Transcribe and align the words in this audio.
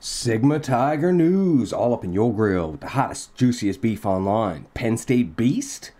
Sigma 0.00 0.60
Tiger 0.60 1.12
News, 1.12 1.72
all 1.72 1.92
up 1.92 2.04
in 2.04 2.12
your 2.12 2.32
grill 2.32 2.70
with 2.70 2.80
the 2.80 2.88
hottest, 2.90 3.34
juiciest 3.34 3.80
beef 3.80 4.06
online. 4.06 4.66
Penn 4.72 4.96
State 4.96 5.36
Beast? 5.36 5.90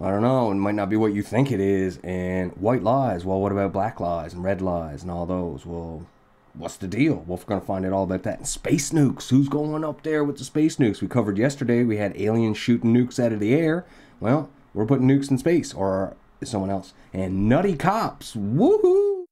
I 0.00 0.10
don't 0.10 0.22
know, 0.22 0.52
it 0.52 0.54
might 0.54 0.76
not 0.76 0.90
be 0.90 0.96
what 0.96 1.12
you 1.12 1.20
think 1.20 1.50
it 1.50 1.58
is. 1.58 1.98
And 2.04 2.52
white 2.52 2.84
lies, 2.84 3.24
well, 3.24 3.40
what 3.40 3.50
about 3.50 3.72
black 3.72 3.98
lies 3.98 4.32
and 4.32 4.44
red 4.44 4.62
lies 4.62 5.02
and 5.02 5.10
all 5.10 5.26
those? 5.26 5.66
Well, 5.66 6.06
what's 6.54 6.76
the 6.76 6.86
deal? 6.86 7.24
Well, 7.26 7.36
we're 7.38 7.44
going 7.44 7.60
to 7.60 7.66
find 7.66 7.84
out 7.84 7.92
all 7.92 8.04
about 8.04 8.22
that. 8.22 8.38
And 8.38 8.46
space 8.46 8.90
nukes, 8.90 9.28
who's 9.28 9.48
going 9.48 9.84
up 9.84 10.04
there 10.04 10.22
with 10.22 10.38
the 10.38 10.44
space 10.44 10.76
nukes? 10.76 11.00
We 11.00 11.08
covered 11.08 11.36
yesterday, 11.36 11.82
we 11.82 11.96
had 11.96 12.16
aliens 12.16 12.58
shooting 12.58 12.94
nukes 12.94 13.18
out 13.18 13.32
of 13.32 13.40
the 13.40 13.54
air. 13.54 13.84
Well, 14.20 14.50
we're 14.72 14.86
putting 14.86 15.08
nukes 15.08 15.32
in 15.32 15.38
space, 15.38 15.74
or 15.74 16.16
someone 16.44 16.70
else. 16.70 16.94
And 17.12 17.48
nutty 17.48 17.74
cops, 17.74 18.36
woohoo! 18.36 19.24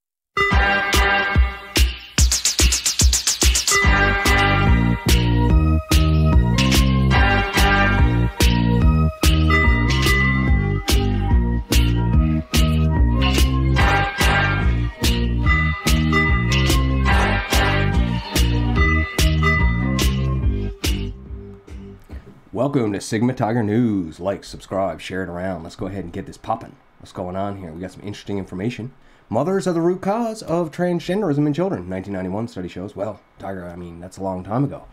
Welcome 22.73 22.95
to 22.95 23.03
Sigma 23.03 23.35
Tiger 23.35 23.63
News. 23.63 24.19
Like, 24.19 24.45
subscribe, 24.45 24.99
share 24.99 25.23
it 25.23 25.29
around. 25.29 25.63
Let's 25.63 25.77
go 25.77 25.89
ahead 25.89 26.05
and 26.05 26.13
get 26.13 26.25
this 26.25 26.39
popping. 26.39 26.75
What's 27.01 27.13
going 27.13 27.37
on 27.37 27.59
here? 27.59 27.71
We 27.71 27.83
got 27.83 27.93
some 27.93 28.01
interesting 28.01 28.39
information. 28.39 28.93
Mothers 29.29 29.67
are 29.67 29.75
the 29.75 29.83
root 29.83 30.01
cause 30.01 30.43
of 30.43 30.71
transgenderism 30.71 31.47
in 31.47 31.53
children. 31.53 31.91
1991 31.91 32.49
study 32.49 32.69
shows. 32.69 32.97
Well, 32.97 33.21
Tiger, 33.39 33.69
I 33.69 33.77
mean, 33.77 34.01
that's 34.01 34.17
a 34.17 34.23
long 34.23 34.43
time 34.43 34.65
ago. 34.65 34.87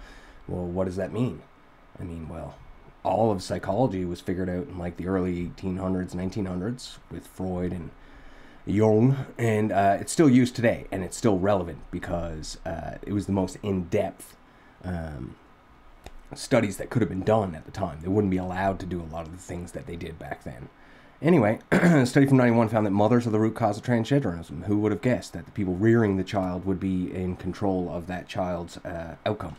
Well, 0.46 0.66
what 0.66 0.88
does 0.88 0.98
that 0.98 1.14
mean? 1.14 1.42
I 1.98 2.04
mean, 2.04 2.28
well, 2.28 2.56
all 3.04 3.32
of 3.32 3.42
psychology 3.42 4.04
was 4.04 4.20
figured 4.20 4.50
out 4.50 4.68
in 4.68 4.78
like 4.78 4.98
the 4.98 5.08
early 5.08 5.50
1800s, 5.58 6.14
1900s 6.14 6.98
with 7.10 7.28
Freud 7.28 7.72
and 7.72 7.92
Jung, 8.66 9.26
and 9.38 9.72
uh, 9.72 9.96
it's 10.02 10.12
still 10.12 10.30
used 10.30 10.54
today, 10.54 10.86
and 10.92 11.02
it's 11.02 11.16
still 11.16 11.40
relevant 11.40 11.80
because 11.92 12.58
uh, 12.66 12.98
it 13.04 13.14
was 13.14 13.26
the 13.26 13.32
most 13.32 13.58
in-depth 13.64 14.36
um, 14.84 15.38
studies 16.36 16.78
that 16.78 16.90
could 16.90 17.02
have 17.02 17.10
been 17.10 17.24
done 17.24 17.56
at 17.56 17.66
the 17.66 17.72
time. 17.72 18.00
They 18.02 18.08
wouldn't 18.08 18.32
be 18.32 18.38
allowed 18.38 18.80
to 18.80 18.86
do 18.86 19.02
a 19.02 19.12
lot 19.12 19.26
of 19.26 19.32
the 19.32 19.38
things 19.38 19.72
that 19.74 19.88
they 19.88 19.96
did 19.96 20.20
back 20.20 20.44
then. 20.44 20.70
Anyway, 21.22 21.60
a 21.72 22.06
study 22.06 22.26
from 22.26 22.38
91 22.38 22.70
found 22.70 22.86
that 22.86 22.92
mothers 22.92 23.28
are 23.28 23.32
the 23.32 23.40
root 23.40 23.56
cause 23.56 23.78
of 23.78 23.84
transgenderism. 23.84 24.66
Who 24.66 24.80
would 24.80 24.92
have 24.92 25.02
guessed 25.02 25.34
that 25.34 25.46
the 25.46 25.52
people 25.52 25.76
rearing 25.76 26.16
the 26.16 26.24
child 26.24 26.66
would 26.66 26.80
be 26.80 27.14
in 27.14 27.36
control 27.36 27.90
of 27.90 28.08
that 28.08 28.28
child's 28.28 28.78
uh, 28.78 29.16
outcome? 29.26 29.58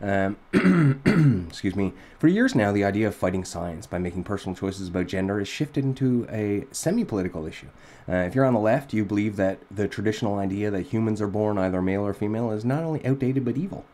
Um, 0.00 0.36
excuse 1.48 1.76
me. 1.76 1.92
For 2.18 2.28
years 2.28 2.54
now, 2.54 2.72
the 2.72 2.84
idea 2.84 3.06
of 3.06 3.14
fighting 3.14 3.44
science 3.44 3.86
by 3.86 3.98
making 3.98 4.24
personal 4.24 4.56
choices 4.56 4.88
about 4.88 5.06
gender 5.06 5.38
has 5.38 5.48
shifted 5.48 5.84
into 5.84 6.26
a 6.28 6.66
semi 6.72 7.04
political 7.04 7.46
issue. 7.46 7.68
Uh, 8.08 8.16
if 8.16 8.34
you're 8.34 8.44
on 8.44 8.54
the 8.54 8.60
left, 8.60 8.92
you 8.92 9.04
believe 9.04 9.36
that 9.36 9.60
the 9.70 9.88
traditional 9.88 10.38
idea 10.38 10.70
that 10.70 10.82
humans 10.82 11.22
are 11.22 11.28
born 11.28 11.56
either 11.56 11.80
male 11.80 12.06
or 12.06 12.14
female 12.14 12.50
is 12.50 12.64
not 12.64 12.82
only 12.82 13.04
outdated 13.06 13.44
but 13.44 13.56
evil. 13.56 13.84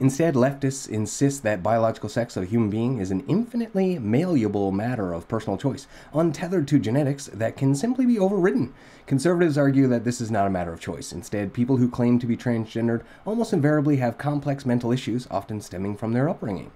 Instead, 0.00 0.34
leftists 0.34 0.88
insist 0.88 1.42
that 1.42 1.62
biological 1.62 2.08
sex 2.08 2.36
of 2.36 2.42
a 2.42 2.46
human 2.46 2.68
being 2.68 2.98
is 2.98 3.10
an 3.10 3.24
infinitely 3.28 3.98
malleable 3.98 4.72
matter 4.72 5.12
of 5.12 5.28
personal 5.28 5.56
choice, 5.56 5.86
untethered 6.12 6.66
to 6.68 6.78
genetics 6.78 7.26
that 7.26 7.56
can 7.56 7.74
simply 7.74 8.04
be 8.04 8.18
overridden. 8.18 8.74
Conservatives 9.06 9.56
argue 9.56 9.86
that 9.86 10.04
this 10.04 10.20
is 10.20 10.30
not 10.30 10.46
a 10.46 10.50
matter 10.50 10.72
of 10.72 10.80
choice. 10.80 11.12
Instead, 11.12 11.52
people 11.52 11.76
who 11.76 11.88
claim 11.88 12.18
to 12.18 12.26
be 12.26 12.36
transgendered 12.36 13.02
almost 13.24 13.52
invariably 13.52 13.96
have 13.96 14.18
complex 14.18 14.66
mental 14.66 14.92
issues, 14.92 15.28
often 15.30 15.60
stemming 15.60 15.96
from 15.96 16.12
their 16.12 16.28
upbringing. 16.28 16.70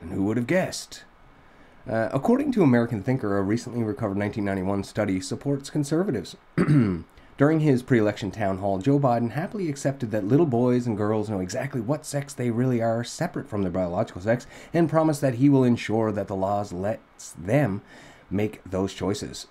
And 0.00 0.12
who 0.12 0.24
would 0.24 0.36
have 0.36 0.46
guessed? 0.46 1.04
Uh, 1.88 2.08
according 2.12 2.52
to 2.52 2.62
American 2.62 3.02
Thinker, 3.02 3.38
a 3.38 3.42
recently 3.42 3.82
recovered 3.82 4.18
1991 4.18 4.84
study 4.84 5.20
supports 5.20 5.70
conservatives. 5.70 6.36
During 7.38 7.60
his 7.60 7.82
pre 7.82 7.98
election 7.98 8.30
town 8.30 8.58
hall, 8.58 8.78
Joe 8.78 8.98
Biden 8.98 9.32
happily 9.32 9.68
accepted 9.68 10.10
that 10.10 10.26
little 10.26 10.46
boys 10.46 10.86
and 10.86 10.96
girls 10.96 11.28
know 11.28 11.40
exactly 11.40 11.82
what 11.82 12.06
sex 12.06 12.32
they 12.32 12.50
really 12.50 12.80
are 12.80 13.04
separate 13.04 13.48
from 13.48 13.62
their 13.62 13.70
biological 13.70 14.22
sex 14.22 14.46
and 14.72 14.88
promised 14.88 15.20
that 15.20 15.34
he 15.34 15.50
will 15.50 15.62
ensure 15.62 16.12
that 16.12 16.28
the 16.28 16.36
laws 16.36 16.72
lets 16.72 17.32
them 17.32 17.82
make 18.30 18.62
those 18.64 18.94
choices. 18.94 19.48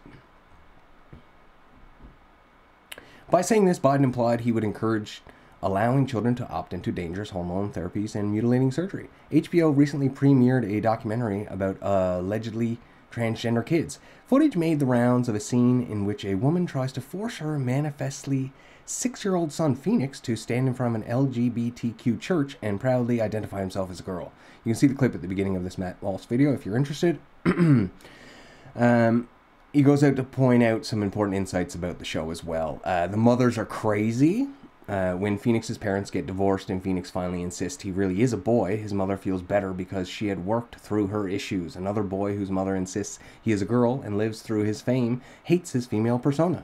By 3.30 3.42
saying 3.42 3.66
this, 3.66 3.80
Biden 3.80 4.04
implied 4.04 4.42
he 4.42 4.52
would 4.52 4.64
encourage 4.64 5.22
allowing 5.62 6.08
children 6.08 6.36
to 6.36 6.48
opt 6.48 6.74
into 6.74 6.92
dangerous 6.92 7.32
hormone 7.32 7.72
therapies 7.72 8.16
and 8.16 8.32
mutilating 8.32 8.72
surgery. 8.72 9.10
HBO 9.32 9.76
recently 9.76 10.10
premiered 10.10 10.64
a 10.64 10.82
documentary 10.82 11.46
about 11.46 11.82
uh, 11.82 12.18
allegedly 12.20 12.80
transgender 13.16 13.66
kids. 13.66 14.00
Footage 14.28 14.56
made 14.56 14.80
the 14.80 14.86
rounds 14.86 15.30
of 15.30 15.36
a 15.36 15.40
scene 15.40 15.82
in 15.82 16.06
which 16.06 16.26
a 16.26 16.36
woman 16.36 16.66
tries 16.66 16.92
to 16.94 17.02
force 17.02 17.38
her 17.38 17.58
manifestly 17.58 18.52
six 18.86 19.26
year 19.26 19.36
old 19.36 19.52
son 19.52 19.76
Phoenix 19.76 20.20
to 20.20 20.36
stand 20.36 20.68
in 20.68 20.74
front 20.74 20.96
of 20.96 21.02
an 21.02 21.08
LGBTQ 21.08 22.20
church 22.20 22.58
and 22.62 22.80
proudly 22.80 23.22
identify 23.22 23.60
himself 23.60 23.90
as 23.90 24.00
a 24.00 24.04
girl. 24.04 24.32
You 24.64 24.72
can 24.72 24.80
see 24.80 24.88
the 24.88 24.96
clip 24.96 25.16
at 25.16 25.22
the 25.22 25.28
beginning 25.28 25.56
of 25.56 25.64
this 25.64 25.78
Matt 25.78 26.02
Walsh 26.02 26.26
video 26.26 26.54
if 26.54 26.66
you're 26.66 26.78
interested. 26.78 27.20
um, 27.46 29.30
he 29.74 29.82
goes 29.82 30.04
out 30.04 30.16
to 30.16 30.24
point 30.24 30.64
out 30.64 30.86
some 30.86 31.04
important 31.04 31.38
insights 31.38 31.76
about 31.76 32.00
the 32.00 32.06
show 32.06 32.32
as 32.32 32.44
well. 32.44 32.82
Uh, 32.84 33.08
the 33.08 33.18
mothers 33.18 33.58
are 33.58 33.66
crazy. 33.66 34.48
Uh, 34.88 35.14
when 35.14 35.38
Phoenix's 35.38 35.80
parents 35.80 36.12
get 36.12 36.28
divorced 36.28 36.70
and 36.70 36.84
Phoenix 36.84 37.10
finally 37.10 37.42
insists 37.42 37.82
he 37.82 37.92
really 37.92 38.22
is 38.22 38.34
a 38.34 38.38
boy, 38.38 38.78
his 38.78 38.94
mother 38.94 39.18
feels 39.18 39.42
better 39.42 39.74
because 39.74 40.08
she 40.08 40.28
had 40.28 40.46
worked 40.46 40.76
through 40.76 41.08
her 41.08 41.28
issues. 41.28 41.76
Another 41.76 42.04
boy 42.04 42.36
whose 42.36 42.52
mother 42.52 42.76
insists 42.76 43.18
he 43.42 43.52
is 43.52 43.62
a 43.62 43.66
girl 43.66 44.02
and 44.04 44.18
lives 44.18 44.42
through 44.42 44.64
his 44.64 44.82
fame 44.82 45.22
hates 45.44 45.72
his 45.72 45.88
female 45.88 46.20
persona. 46.20 46.64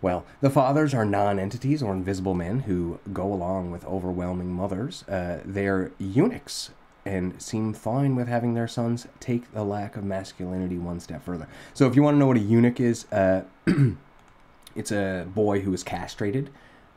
Well, 0.00 0.26
the 0.40 0.50
fathers 0.50 0.92
are 0.92 1.04
non 1.04 1.38
entities 1.38 1.82
or 1.82 1.92
invisible 1.92 2.34
men 2.34 2.60
who 2.60 2.98
go 3.12 3.32
along 3.32 3.70
with 3.70 3.84
overwhelming 3.84 4.52
mothers. 4.52 5.04
Uh, 5.04 5.40
they're 5.44 5.92
eunuchs 5.98 6.70
and 7.04 7.40
seem 7.40 7.72
fine 7.72 8.16
with 8.16 8.26
having 8.26 8.54
their 8.54 8.68
sons 8.68 9.06
take 9.20 9.52
the 9.52 9.64
lack 9.64 9.96
of 9.96 10.02
masculinity 10.02 10.78
one 10.78 10.98
step 10.98 11.24
further. 11.24 11.46
So, 11.74 11.86
if 11.86 11.94
you 11.94 12.02
want 12.02 12.16
to 12.16 12.18
know 12.18 12.26
what 12.26 12.36
a 12.36 12.40
eunuch 12.40 12.80
is, 12.80 13.10
uh, 13.12 13.42
it's 14.74 14.90
a 14.90 15.24
boy 15.32 15.60
who 15.60 15.72
is 15.72 15.84
castrated 15.84 16.50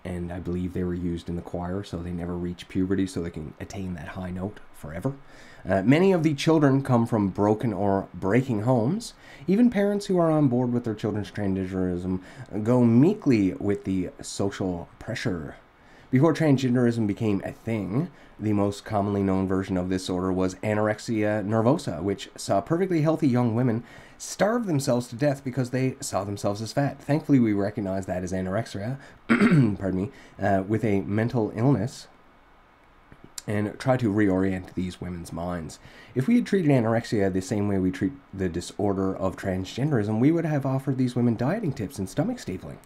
and 0.06 0.32
I 0.32 0.40
believe 0.40 0.74
they 0.74 0.84
were 0.84 0.94
used 0.94 1.28
in 1.28 1.36
the 1.36 1.42
choir, 1.42 1.84
so 1.84 1.98
they 1.98 2.12
never 2.12 2.38
reach 2.38 2.70
puberty, 2.70 3.08
so 3.08 3.22
they 3.22 3.32
can 3.32 3.54
attain 3.60 3.96
that 3.96 4.10
high 4.10 4.30
note 4.30 4.60
forever. 4.74 5.14
Uh, 5.68 5.82
many 5.82 6.12
of 6.12 6.22
the 6.22 6.36
children 6.36 6.84
come 6.84 7.08
from 7.08 7.30
broken 7.30 7.74
or 7.74 8.08
breaking 8.14 8.62
homes. 8.62 9.16
Even 9.48 9.72
parents 9.72 10.06
who 10.06 10.20
are 10.20 10.30
on 10.30 10.48
board 10.48 10.72
with 10.72 10.84
their 10.84 10.94
children's 10.94 11.32
transgenderism 11.32 12.22
go 12.64 12.84
meekly 12.84 13.54
with 13.54 13.84
the 13.84 14.12
social 14.22 14.88
pressure. 15.00 15.56
Before 16.16 16.34
transgenderism 16.34 17.08
became 17.08 17.42
a 17.44 17.52
thing, 17.52 18.10
the 18.40 18.54
most 18.54 18.86
commonly 18.86 19.22
known 19.22 19.50
version 19.50 19.76
of 19.76 19.90
this 19.90 20.04
disorder 20.04 20.32
was 20.32 20.56
anorexia 20.64 21.46
nervosa, 21.46 22.02
which 22.02 22.30
saw 22.38 22.62
perfectly 22.62 23.02
healthy 23.02 23.28
young 23.28 23.54
women 23.54 23.84
starve 24.18 24.66
themselves 24.66 25.10
to 25.10 25.18
death 25.18 25.44
because 25.44 25.72
they 25.72 25.98
saw 26.00 26.24
themselves 26.24 26.62
as 26.62 26.72
fat. 26.72 27.02
Thankfully, 27.02 27.38
we 27.38 27.52
recognize 27.52 28.06
that 28.06 28.24
as 28.24 28.32
anorexia, 28.32 28.98
pardon 29.28 30.04
me, 30.04 30.12
uh, 30.42 30.64
with 30.66 30.86
a 30.86 31.02
mental 31.02 31.52
illness 31.54 32.08
and 33.46 33.78
try 33.78 33.98
to 33.98 34.10
reorient 34.10 34.74
these 34.74 35.02
women's 35.02 35.34
minds. 35.34 35.80
If 36.16 36.30
we 36.30 36.36
had 36.36 36.46
treated 36.46 36.72
anorexia 36.72 37.34
the 37.34 37.42
same 37.42 37.68
way 37.68 37.78
we 37.78 37.92
treat 37.92 38.14
the 38.34 38.48
disorder 38.48 39.14
of 39.14 39.36
transgenderism, 39.36 40.22
we 40.22 40.32
would 40.32 40.46
have 40.46 40.66
offered 40.66 40.98
these 40.98 41.18
women 41.18 41.36
dieting 41.36 41.74
tips 41.74 42.00
and 42.00 42.08
stomach 42.08 42.38
stapling. 42.38 42.78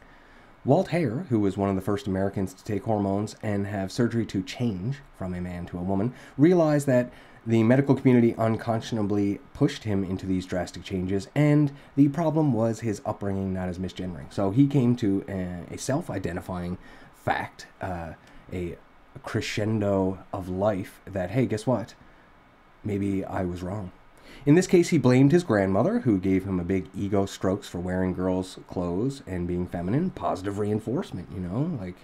Walt 0.65 0.89
Heyer, 0.89 1.27
who 1.27 1.39
was 1.39 1.55
one 1.55 1.69
of 1.69 1.75
the 1.75 1.81
first 1.81 2.05
Americans 2.05 2.53
to 2.53 2.63
take 2.63 2.83
hormones 2.83 3.35
and 3.41 3.67
have 3.67 3.91
surgery 3.91 4.25
to 4.25 4.43
change 4.43 4.97
from 5.17 5.33
a 5.33 5.39
man 5.39 5.65
to 5.67 5.77
a 5.77 5.81
woman, 5.81 6.13
realized 6.37 6.85
that 6.87 7.11
the 7.47 7.63
medical 7.63 7.95
community 7.95 8.35
unconscionably 8.37 9.39
pushed 9.53 9.85
him 9.85 10.03
into 10.03 10.25
these 10.25 10.45
drastic 10.45 10.83
changes, 10.83 11.29
and 11.33 11.71
the 11.95 12.09
problem 12.09 12.51
was 12.51 12.81
his 12.81 13.01
upbringing, 13.05 13.53
not 13.53 13.69
his 13.69 13.79
misgendering. 13.79 14.31
So 14.33 14.51
he 14.51 14.67
came 14.67 14.97
to 14.97 15.23
a, 15.29 15.73
a 15.73 15.77
self 15.77 16.09
identifying 16.09 16.77
fact, 17.15 17.67
uh, 17.81 18.13
a 18.51 18.77
crescendo 19.23 20.19
of 20.33 20.49
life 20.49 20.99
that, 21.05 21.31
hey, 21.31 21.45
guess 21.45 21.65
what? 21.65 21.95
Maybe 22.83 23.23
I 23.23 23.43
was 23.43 23.63
wrong. 23.63 23.91
In 24.45 24.55
this 24.55 24.67
case, 24.67 24.89
he 24.89 24.97
blamed 24.97 25.31
his 25.31 25.43
grandmother, 25.43 25.99
who 25.99 26.17
gave 26.17 26.45
him 26.45 26.59
a 26.59 26.63
big 26.63 26.87
ego 26.95 27.25
strokes 27.25 27.67
for 27.67 27.79
wearing 27.79 28.13
girls' 28.13 28.59
clothes 28.67 29.21
and 29.27 29.47
being 29.47 29.67
feminine. 29.67 30.11
Positive 30.11 30.59
reinforcement, 30.59 31.27
you 31.33 31.39
know? 31.39 31.77
Like, 31.79 31.95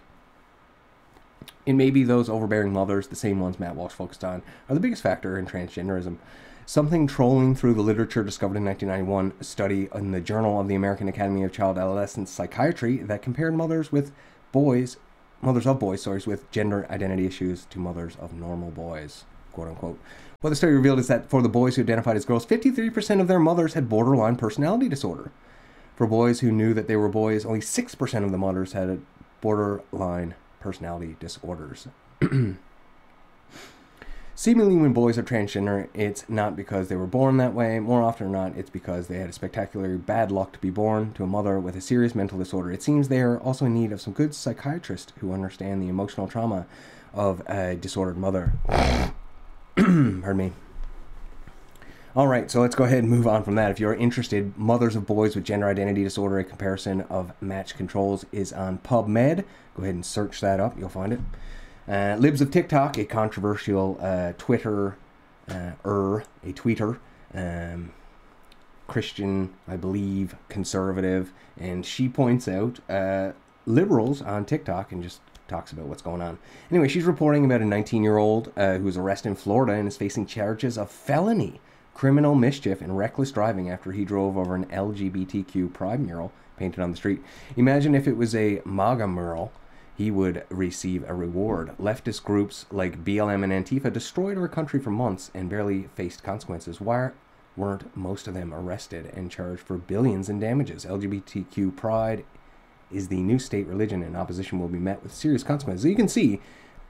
and 1.66 1.78
maybe 1.78 2.04
those 2.04 2.30
overbearing 2.30 2.74
mothers, 2.74 3.08
the 3.08 3.16
same 3.16 3.40
ones 3.40 3.60
Matt 3.60 3.76
Walsh 3.76 3.94
focused 3.94 4.24
on, 4.24 4.42
are 4.70 4.76
the 4.76 4.82
biggest 4.82 5.02
factor 5.02 5.38
in 5.38 5.46
transgenderism. 5.46 6.18
Something 6.66 7.08
trolling 7.08 7.56
through 7.56 7.76
the 7.76 7.82
literature 7.82 8.24
discovered 8.24 8.58
in 8.58 8.66
1991, 8.66 9.34
a 9.40 9.44
study 9.44 9.88
in 9.94 10.12
the 10.12 10.20
Journal 10.20 10.60
of 10.60 10.68
the 10.68 10.76
American 10.76 11.08
Academy 11.08 11.44
of 11.44 11.52
Child 11.52 11.78
Adolescent 11.78 12.28
Psychiatry 12.28 12.98
that 12.98 13.22
compared 13.22 13.56
mothers 13.56 13.92
with 13.92 14.12
boys 14.52 14.98
mothers 15.42 15.68
of 15.68 15.80
boys, 15.80 16.02
sorry, 16.02 16.22
with 16.26 16.50
gender 16.52 16.88
identity 16.90 17.26
issues 17.26 17.66
to 17.66 17.80
mothers 17.80 18.18
of 18.20 18.34
normal 18.34 18.72
boys, 18.72 19.26
quote 19.52 19.68
unquote. 19.68 20.00
What 20.46 20.52
the 20.52 20.56
study 20.56 20.74
revealed 20.74 21.00
is 21.00 21.08
that 21.08 21.28
for 21.28 21.42
the 21.42 21.50
boys 21.50 21.76
who 21.76 21.82
identified 21.82 22.16
as 22.16 22.24
girls, 22.24 22.46
53% 22.46 23.20
of 23.20 23.28
their 23.28 23.40
mothers 23.40 23.74
had 23.74 23.90
borderline 23.90 24.36
personality 24.36 24.88
disorder. 24.88 25.32
For 25.96 26.06
boys 26.06 26.42
who 26.42 26.52
knew 26.52 26.72
that 26.76 26.88
they 26.88 26.96
were 26.96 27.10
boys, 27.10 27.48
only 27.48 27.62
6% 27.62 28.24
of 28.24 28.32
the 28.32 28.38
mothers 28.38 28.74
had 28.74 29.02
borderline 29.42 30.36
personality 30.60 31.16
disorders. 31.20 31.88
Seemingly, 34.36 34.76
when 34.76 34.94
boys 34.94 35.18
are 35.18 35.24
transgender, 35.24 35.88
it's 35.96 36.30
not 36.30 36.56
because 36.56 36.90
they 36.90 36.96
were 36.96 37.08
born 37.08 37.38
that 37.38 37.56
way. 37.56 37.80
More 37.80 38.04
often 38.04 38.32
than 38.32 38.52
not, 38.52 38.56
it's 38.56 38.70
because 38.70 39.08
they 39.08 39.18
had 39.18 39.32
a 39.32 39.34
spectacularly 39.34 39.98
bad 39.98 40.32
luck 40.32 40.54
to 40.54 40.60
be 40.60 40.70
born 40.70 41.12
to 41.14 41.24
a 41.24 41.28
mother 41.28 41.60
with 41.60 41.76
a 41.76 41.82
serious 41.82 42.14
mental 42.14 42.38
disorder. 42.38 42.72
It 42.72 42.84
seems 42.84 43.08
they 43.08 43.22
are 43.22 43.40
also 43.40 43.66
in 43.66 43.74
need 43.74 43.92
of 43.92 44.00
some 44.00 44.14
good 44.14 44.36
psychiatrists 44.36 45.12
who 45.22 45.34
understand 45.34 45.82
the 45.82 45.90
emotional 45.90 46.28
trauma 46.28 46.68
of 47.16 47.42
a 47.50 47.76
disordered 47.76 48.18
mother. 48.18 48.54
Pardon 49.78 50.38
me. 50.38 50.52
All 52.16 52.28
right, 52.28 52.50
so 52.50 52.62
let's 52.62 52.76
go 52.76 52.86
ahead 52.86 53.00
and 53.00 53.10
move 53.10 53.28
on 53.28 53.44
from 53.44 53.56
that. 53.56 53.72
If 53.72 53.80
you're 53.82 53.94
interested, 53.94 54.58
Mothers 54.58 54.96
of 54.96 55.06
Boys 55.06 55.36
with 55.36 55.44
Gender 55.44 55.68
Identity 55.68 56.02
Disorder, 56.02 56.40
a 56.40 56.46
comparison 56.46 57.02
of 57.10 57.34
match 57.42 57.76
controls 57.76 58.26
is 58.32 58.54
on 58.54 58.78
PubMed. 58.78 59.44
Go 59.76 59.84
ahead 59.84 59.96
and 59.96 60.06
search 60.06 60.40
that 60.40 60.62
up, 60.62 60.80
you'll 60.80 60.88
find 60.88 61.12
it. 61.12 61.20
Uh, 61.90 62.16
Libs 62.18 62.40
of 62.40 62.52
TikTok, 62.52 62.98
a 62.98 63.04
controversial 63.04 63.98
uh, 64.00 64.32
Twitter, 64.38 64.96
uh, 65.50 65.72
er, 65.86 66.24
a 66.42 66.54
tweeter, 66.54 67.00
um, 67.34 67.92
Christian, 68.88 69.54
I 69.68 69.76
believe, 69.76 70.38
conservative, 70.48 71.34
and 71.58 71.86
she 71.86 72.08
points 72.08 72.48
out 72.48 72.80
uh, 72.90 73.34
liberals 73.66 74.22
on 74.22 74.46
TikTok 74.46 74.94
and 74.94 75.04
just 75.04 75.20
talks 75.48 75.72
about 75.72 75.86
what's 75.86 76.02
going 76.02 76.22
on. 76.22 76.38
Anyway, 76.72 76.88
she's 76.88 77.04
reporting 77.04 77.46
about 77.46 77.62
a 77.62 77.66
19 77.66 78.04
year 78.04 78.18
old 78.18 78.52
uh, 78.58 78.78
who 78.78 78.84
was 78.84 78.98
arrested 78.98 79.30
in 79.30 79.36
Florida 79.36 79.74
and 79.74 79.88
is 79.88 79.98
facing 79.98 80.26
charges 80.26 80.78
of 80.78 80.90
felony 80.90 81.60
criminal 81.96 82.36
mischief 82.36 82.82
and 82.82 82.98
reckless 82.98 83.32
driving 83.32 83.70
after 83.70 83.94
he 83.94 84.04
drove 84.04 84.38
over 84.38 84.54
an 84.54 84.66
LGBTQ 84.66 85.74
pride 85.74 86.02
mural 86.02 86.32
painted 86.58 86.82
on 86.82 86.92
the 86.92 86.98
street. 86.98 87.22
Imagine 87.56 87.96
if 87.96 88.08
it 88.08 88.18
was 88.18 88.36
a 88.36 88.62
MAGA 88.66 89.08
mural, 89.08 89.52
he 89.98 90.12
would 90.12 90.46
receive 90.50 91.08
a 91.08 91.14
reward. 91.14 91.72
Leftist 91.80 92.24
groups 92.24 92.66
like 92.70 93.06
BLM 93.06 93.44
and 93.44 93.54
Antifa 93.54 93.92
destroyed 93.92 94.38
our 94.38 94.50
country 94.50 94.80
for 94.80 94.92
months 94.92 95.32
and 95.34 95.50
barely 95.50 95.84
faced 95.96 96.22
consequences. 96.22 96.82
Why 96.82 97.12
weren't 97.56 97.96
most 97.96 98.28
of 98.28 98.34
them 98.34 98.54
arrested 98.54 99.12
and 99.16 99.32
charged 99.32 99.62
for 99.62 99.78
billions 99.78 100.28
in 100.28 100.40
damages? 100.40 100.86
LGBTQ 100.86 101.76
pride 101.78 102.26
is 102.96 103.10
the 103.10 103.22
new 103.22 103.38
state 103.38 103.68
religion 103.68 104.02
and 104.02 104.16
opposition 104.16 104.60
will 104.60 104.70
be 104.70 104.80
met 104.80 105.04
with 105.04 105.14
serious 105.14 105.44
consequences. 105.44 105.84
So 105.84 105.90
you 105.90 105.96
can 105.96 106.08
see 106.08 106.40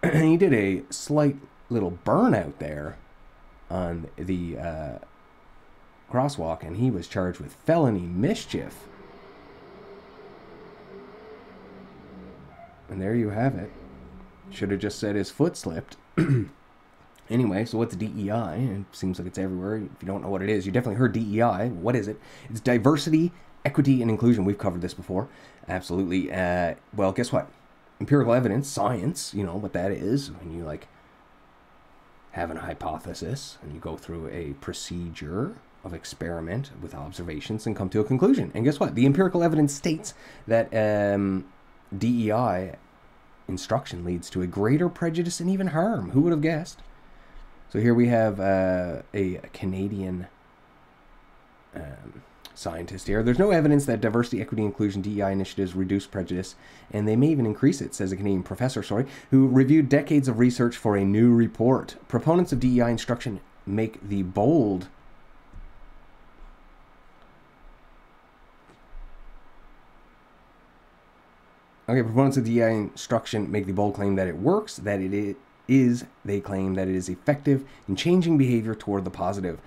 he 0.14 0.38
did 0.38 0.54
a 0.54 0.84
slight 0.92 1.38
little 1.70 1.98
burnout 2.06 2.60
there 2.60 2.98
on 3.70 4.08
the 4.16 4.58
uh, 4.58 4.98
crosswalk, 6.12 6.62
and 6.62 6.78
he 6.78 6.92
was 6.92 7.08
charged 7.08 7.40
with 7.40 7.54
felony 7.54 8.02
mischief. 8.02 8.86
And 12.88 13.02
there 13.02 13.16
you 13.16 13.32
have 13.32 13.56
it. 13.56 13.72
Should 14.52 14.70
have 14.70 14.80
just 14.80 15.00
said 15.00 15.16
his 15.16 15.32
foot 15.32 15.58
slipped. 15.58 15.98
anyway, 17.30 17.66
so 17.66 17.80
what's 17.80 17.96
DEI? 17.96 18.86
It 18.92 18.96
seems 18.96 19.18
like 19.18 19.28
it's 19.28 19.40
everywhere. 19.40 19.78
If 19.78 20.04
you 20.04 20.08
don't 20.08 20.22
know 20.22 20.30
what 20.30 20.44
it 20.44 20.50
is, 20.50 20.68
you 20.68 20.72
definitely 20.72 21.00
heard 21.00 21.14
DEI. 21.14 21.70
What 21.70 21.96
is 21.96 22.08
it? 22.08 22.20
It's 22.48 22.60
diversity, 22.60 23.32
equity, 23.66 24.02
and 24.02 24.10
inclusion. 24.10 24.46
We've 24.46 24.58
covered 24.58 24.82
this 24.82 24.94
before. 24.94 25.28
Absolutely. 25.68 26.32
Uh, 26.32 26.76
well, 26.96 27.12
guess 27.12 27.32
what? 27.32 27.50
Empirical 28.00 28.34
evidence, 28.34 28.68
science, 28.68 29.34
you 29.34 29.44
know 29.44 29.56
what 29.56 29.74
that 29.74 29.92
is. 29.92 30.32
When 30.32 30.56
you 30.56 30.64
like 30.64 30.88
have 32.32 32.52
an 32.52 32.58
hypothesis 32.58 33.58
and 33.64 33.74
you 33.74 33.80
go 33.80 33.96
through 33.96 34.28
a 34.28 34.54
procedure 34.60 35.56
of 35.86 35.94
experiment 35.94 36.72
with 36.82 36.94
observations 36.94 37.66
and 37.66 37.76
come 37.76 37.88
to 37.90 38.02
a 38.02 38.04
conclusion. 38.04 38.52
And 38.54 38.66
guess 38.66 38.80
what? 38.80 38.96
The 38.96 39.06
empirical 39.06 39.42
evidence 39.42 39.74
states 39.74 40.14
that 40.46 40.68
um, 40.74 41.46
DEI 41.98 42.76
instruction 43.48 44.04
leads 44.04 44.30
to 44.32 44.42
a 44.42 44.48
greater 44.48 44.90
prejudice 44.90 45.40
and 45.40 45.50
even 45.50 45.68
harm. 45.68 46.12
Who 46.12 46.22
would 46.22 46.32
have 46.32 46.42
guessed? 46.42 46.80
So 47.70 47.80
here 47.80 47.94
we 47.94 48.08
have 48.08 48.40
uh, 48.40 49.04
a, 49.14 49.40
Canadian 49.54 50.28
um, 51.76 52.24
scientist 52.58 53.08
here. 53.08 53.22
There's 53.22 53.40
no 53.40 53.52
evidence 53.52 53.86
that 53.86 54.02
diversity, 54.02 54.42
equity, 54.42 54.64
inclusion, 54.64 55.02
DEI 55.02 55.32
initiatives 55.32 55.76
reduce 55.76 56.08
prejudice, 56.08 56.56
and 56.92 57.08
they 57.08 57.16
may 57.16 57.28
even 57.28 57.46
increase 57.46 57.82
it, 57.82 57.94
says 57.94 58.12
a 58.12 58.16
Canadian 58.16 58.44
professor, 58.44 58.82
sorry, 58.82 59.06
who 59.32 59.48
reviewed 59.48 59.90
decades 59.90 60.28
of 60.28 60.40
research 60.40 60.78
for 60.78 60.96
a 60.96 61.06
new 61.06 61.34
report. 61.34 61.96
Proponents 62.08 62.52
of 62.52 62.60
DEI 62.60 62.92
instruction 62.92 63.42
make 63.66 64.08
the 64.08 64.24
bold 64.24 64.88
Okay, 71.88 72.02
proponents 72.02 72.36
of 72.38 72.46
DEI 72.46 72.74
instruction 72.74 73.52
make 73.52 73.68
the 73.68 73.72
bold 73.72 73.94
claim 73.94 74.16
that 74.16 74.28
it 74.28 74.38
works, 74.38 74.78
that 74.78 75.02
it 75.02 75.38
is, 75.68 76.06
they 76.24 76.40
claim 76.40 76.74
that 76.74 76.88
it 76.88 76.96
is 76.96 77.10
effective 77.10 77.64
in 77.88 77.96
changing 77.96 78.40
behavior 78.40 78.74
toward 78.74 79.06
the 79.06 79.12
positive. 79.12 79.60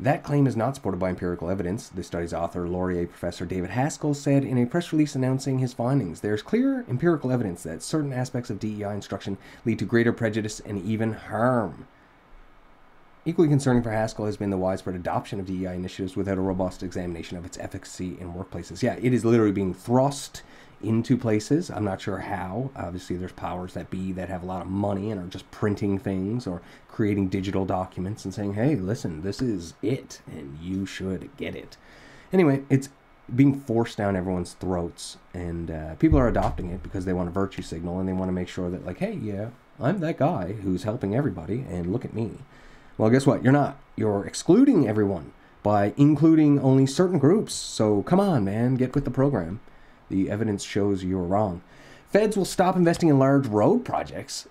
That 0.00 0.24
claim 0.24 0.46
is 0.46 0.56
not 0.56 0.74
supported 0.74 0.98
by 0.98 1.10
empirical 1.10 1.48
evidence, 1.48 1.88
the 1.88 2.02
study's 2.02 2.34
author, 2.34 2.68
Laurier 2.68 3.06
professor 3.06 3.46
David 3.46 3.70
Haskell, 3.70 4.12
said 4.14 4.44
in 4.44 4.58
a 4.58 4.66
press 4.66 4.92
release 4.92 5.14
announcing 5.14 5.60
his 5.60 5.72
findings. 5.72 6.20
There's 6.20 6.42
clear 6.42 6.84
empirical 6.88 7.30
evidence 7.30 7.62
that 7.62 7.82
certain 7.82 8.12
aspects 8.12 8.50
of 8.50 8.58
DEI 8.58 8.92
instruction 8.92 9.38
lead 9.64 9.78
to 9.78 9.84
greater 9.84 10.12
prejudice 10.12 10.58
and 10.60 10.84
even 10.84 11.12
harm. 11.12 11.86
Equally 13.24 13.48
concerning 13.48 13.82
for 13.82 13.92
Haskell 13.92 14.26
has 14.26 14.36
been 14.36 14.50
the 14.50 14.58
widespread 14.58 14.96
adoption 14.96 15.38
of 15.38 15.46
DEI 15.46 15.76
initiatives 15.76 16.16
without 16.16 16.38
a 16.38 16.42
robust 16.42 16.82
examination 16.82 17.38
of 17.38 17.46
its 17.46 17.56
efficacy 17.58 18.18
in 18.20 18.34
workplaces. 18.34 18.82
Yeah, 18.82 18.96
it 19.00 19.14
is 19.14 19.24
literally 19.24 19.52
being 19.52 19.72
thrust 19.72 20.42
into 20.82 21.16
places. 21.16 21.70
I'm 21.70 21.84
not 21.84 22.00
sure 22.00 22.18
how. 22.18 22.70
Obviously, 22.76 23.16
there's 23.16 23.32
powers 23.32 23.74
that 23.74 23.90
be 23.90 24.12
that 24.12 24.28
have 24.28 24.42
a 24.42 24.46
lot 24.46 24.62
of 24.62 24.68
money 24.68 25.10
and 25.10 25.20
are 25.20 25.26
just 25.26 25.50
printing 25.50 25.98
things 25.98 26.46
or 26.46 26.62
creating 26.88 27.28
digital 27.28 27.64
documents 27.64 28.24
and 28.24 28.32
saying, 28.32 28.54
hey, 28.54 28.76
listen, 28.76 29.22
this 29.22 29.42
is 29.42 29.74
it 29.82 30.20
and 30.26 30.58
you 30.60 30.86
should 30.86 31.34
get 31.36 31.54
it. 31.54 31.76
Anyway, 32.32 32.62
it's 32.68 32.88
being 33.34 33.58
forced 33.58 33.96
down 33.96 34.16
everyone's 34.16 34.52
throats 34.54 35.16
and 35.32 35.70
uh, 35.70 35.94
people 35.96 36.18
are 36.18 36.28
adopting 36.28 36.70
it 36.70 36.82
because 36.82 37.04
they 37.04 37.12
want 37.12 37.28
a 37.28 37.32
virtue 37.32 37.62
signal 37.62 37.98
and 37.98 38.08
they 38.08 38.12
want 38.12 38.28
to 38.28 38.32
make 38.32 38.48
sure 38.48 38.70
that, 38.70 38.84
like, 38.84 38.98
hey, 38.98 39.14
yeah, 39.14 39.48
I'm 39.80 40.00
that 40.00 40.18
guy 40.18 40.52
who's 40.52 40.84
helping 40.84 41.14
everybody 41.14 41.64
and 41.68 41.92
look 41.92 42.04
at 42.04 42.14
me. 42.14 42.32
Well, 42.96 43.10
guess 43.10 43.26
what? 43.26 43.42
You're 43.42 43.52
not. 43.52 43.78
You're 43.96 44.24
excluding 44.24 44.86
everyone 44.88 45.32
by 45.64 45.94
including 45.96 46.60
only 46.60 46.86
certain 46.86 47.18
groups. 47.18 47.54
So 47.54 48.02
come 48.02 48.20
on, 48.20 48.44
man, 48.44 48.76
get 48.76 48.94
with 48.94 49.04
the 49.04 49.10
program. 49.10 49.60
The 50.10 50.30
evidence 50.30 50.62
shows 50.64 51.02
you 51.04 51.18
are 51.18 51.24
wrong. 51.24 51.62
Feds 52.08 52.36
will 52.36 52.44
stop 52.44 52.76
investing 52.76 53.08
in 53.08 53.18
large 53.18 53.46
road 53.46 53.84
projects, 53.84 54.48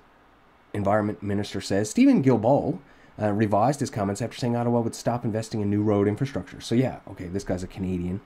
Environment 0.73 1.21
Minister 1.23 1.61
says. 1.61 1.89
Steven 1.89 2.23
Guilbeault 2.23 2.79
uh, 3.21 3.31
revised 3.31 3.79
his 3.79 3.89
comments 3.89 4.21
after 4.21 4.37
saying 4.37 4.55
Ottawa 4.55 4.81
would 4.81 4.95
stop 4.95 5.23
investing 5.23 5.61
in 5.61 5.69
new 5.69 5.81
road 5.81 6.07
infrastructure. 6.07 6.59
So, 6.59 6.75
yeah, 6.75 6.99
okay, 7.09 7.27
this 7.27 7.43
guy's 7.43 7.63
a 7.63 7.67
Canadian 7.67 8.21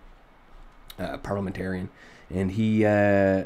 uh, 0.99 1.17
parliamentarian, 1.17 1.89
and 2.29 2.51
he. 2.51 2.85
Uh, 2.85 3.45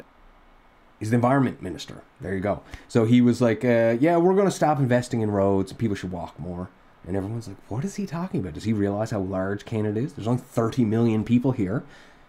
He's 0.98 1.10
the 1.10 1.16
environment 1.16 1.60
minister. 1.60 2.04
There 2.20 2.32
you 2.32 2.38
go. 2.40 2.62
So 2.86 3.06
he 3.06 3.20
was 3.20 3.40
like, 3.40 3.64
uh, 3.64 3.96
"Yeah, 3.98 4.18
we're 4.18 4.34
going 4.36 4.46
to 4.46 4.52
stop 4.52 4.78
investing 4.78 5.20
in 5.20 5.32
roads. 5.32 5.72
People 5.72 5.96
should 5.96 6.12
walk 6.12 6.38
more." 6.38 6.70
And 7.04 7.16
everyone's 7.16 7.48
like, 7.48 7.56
"What 7.68 7.84
is 7.84 7.96
he 7.96 8.06
talking 8.06 8.38
about? 8.38 8.52
Does 8.52 8.62
he 8.62 8.72
realize 8.72 9.10
how 9.10 9.18
large 9.18 9.64
Canada 9.64 9.98
is? 9.98 10.12
There's 10.12 10.28
only 10.28 10.42
30 10.42 10.84
million 10.84 11.24
people 11.24 11.50
here. 11.50 11.82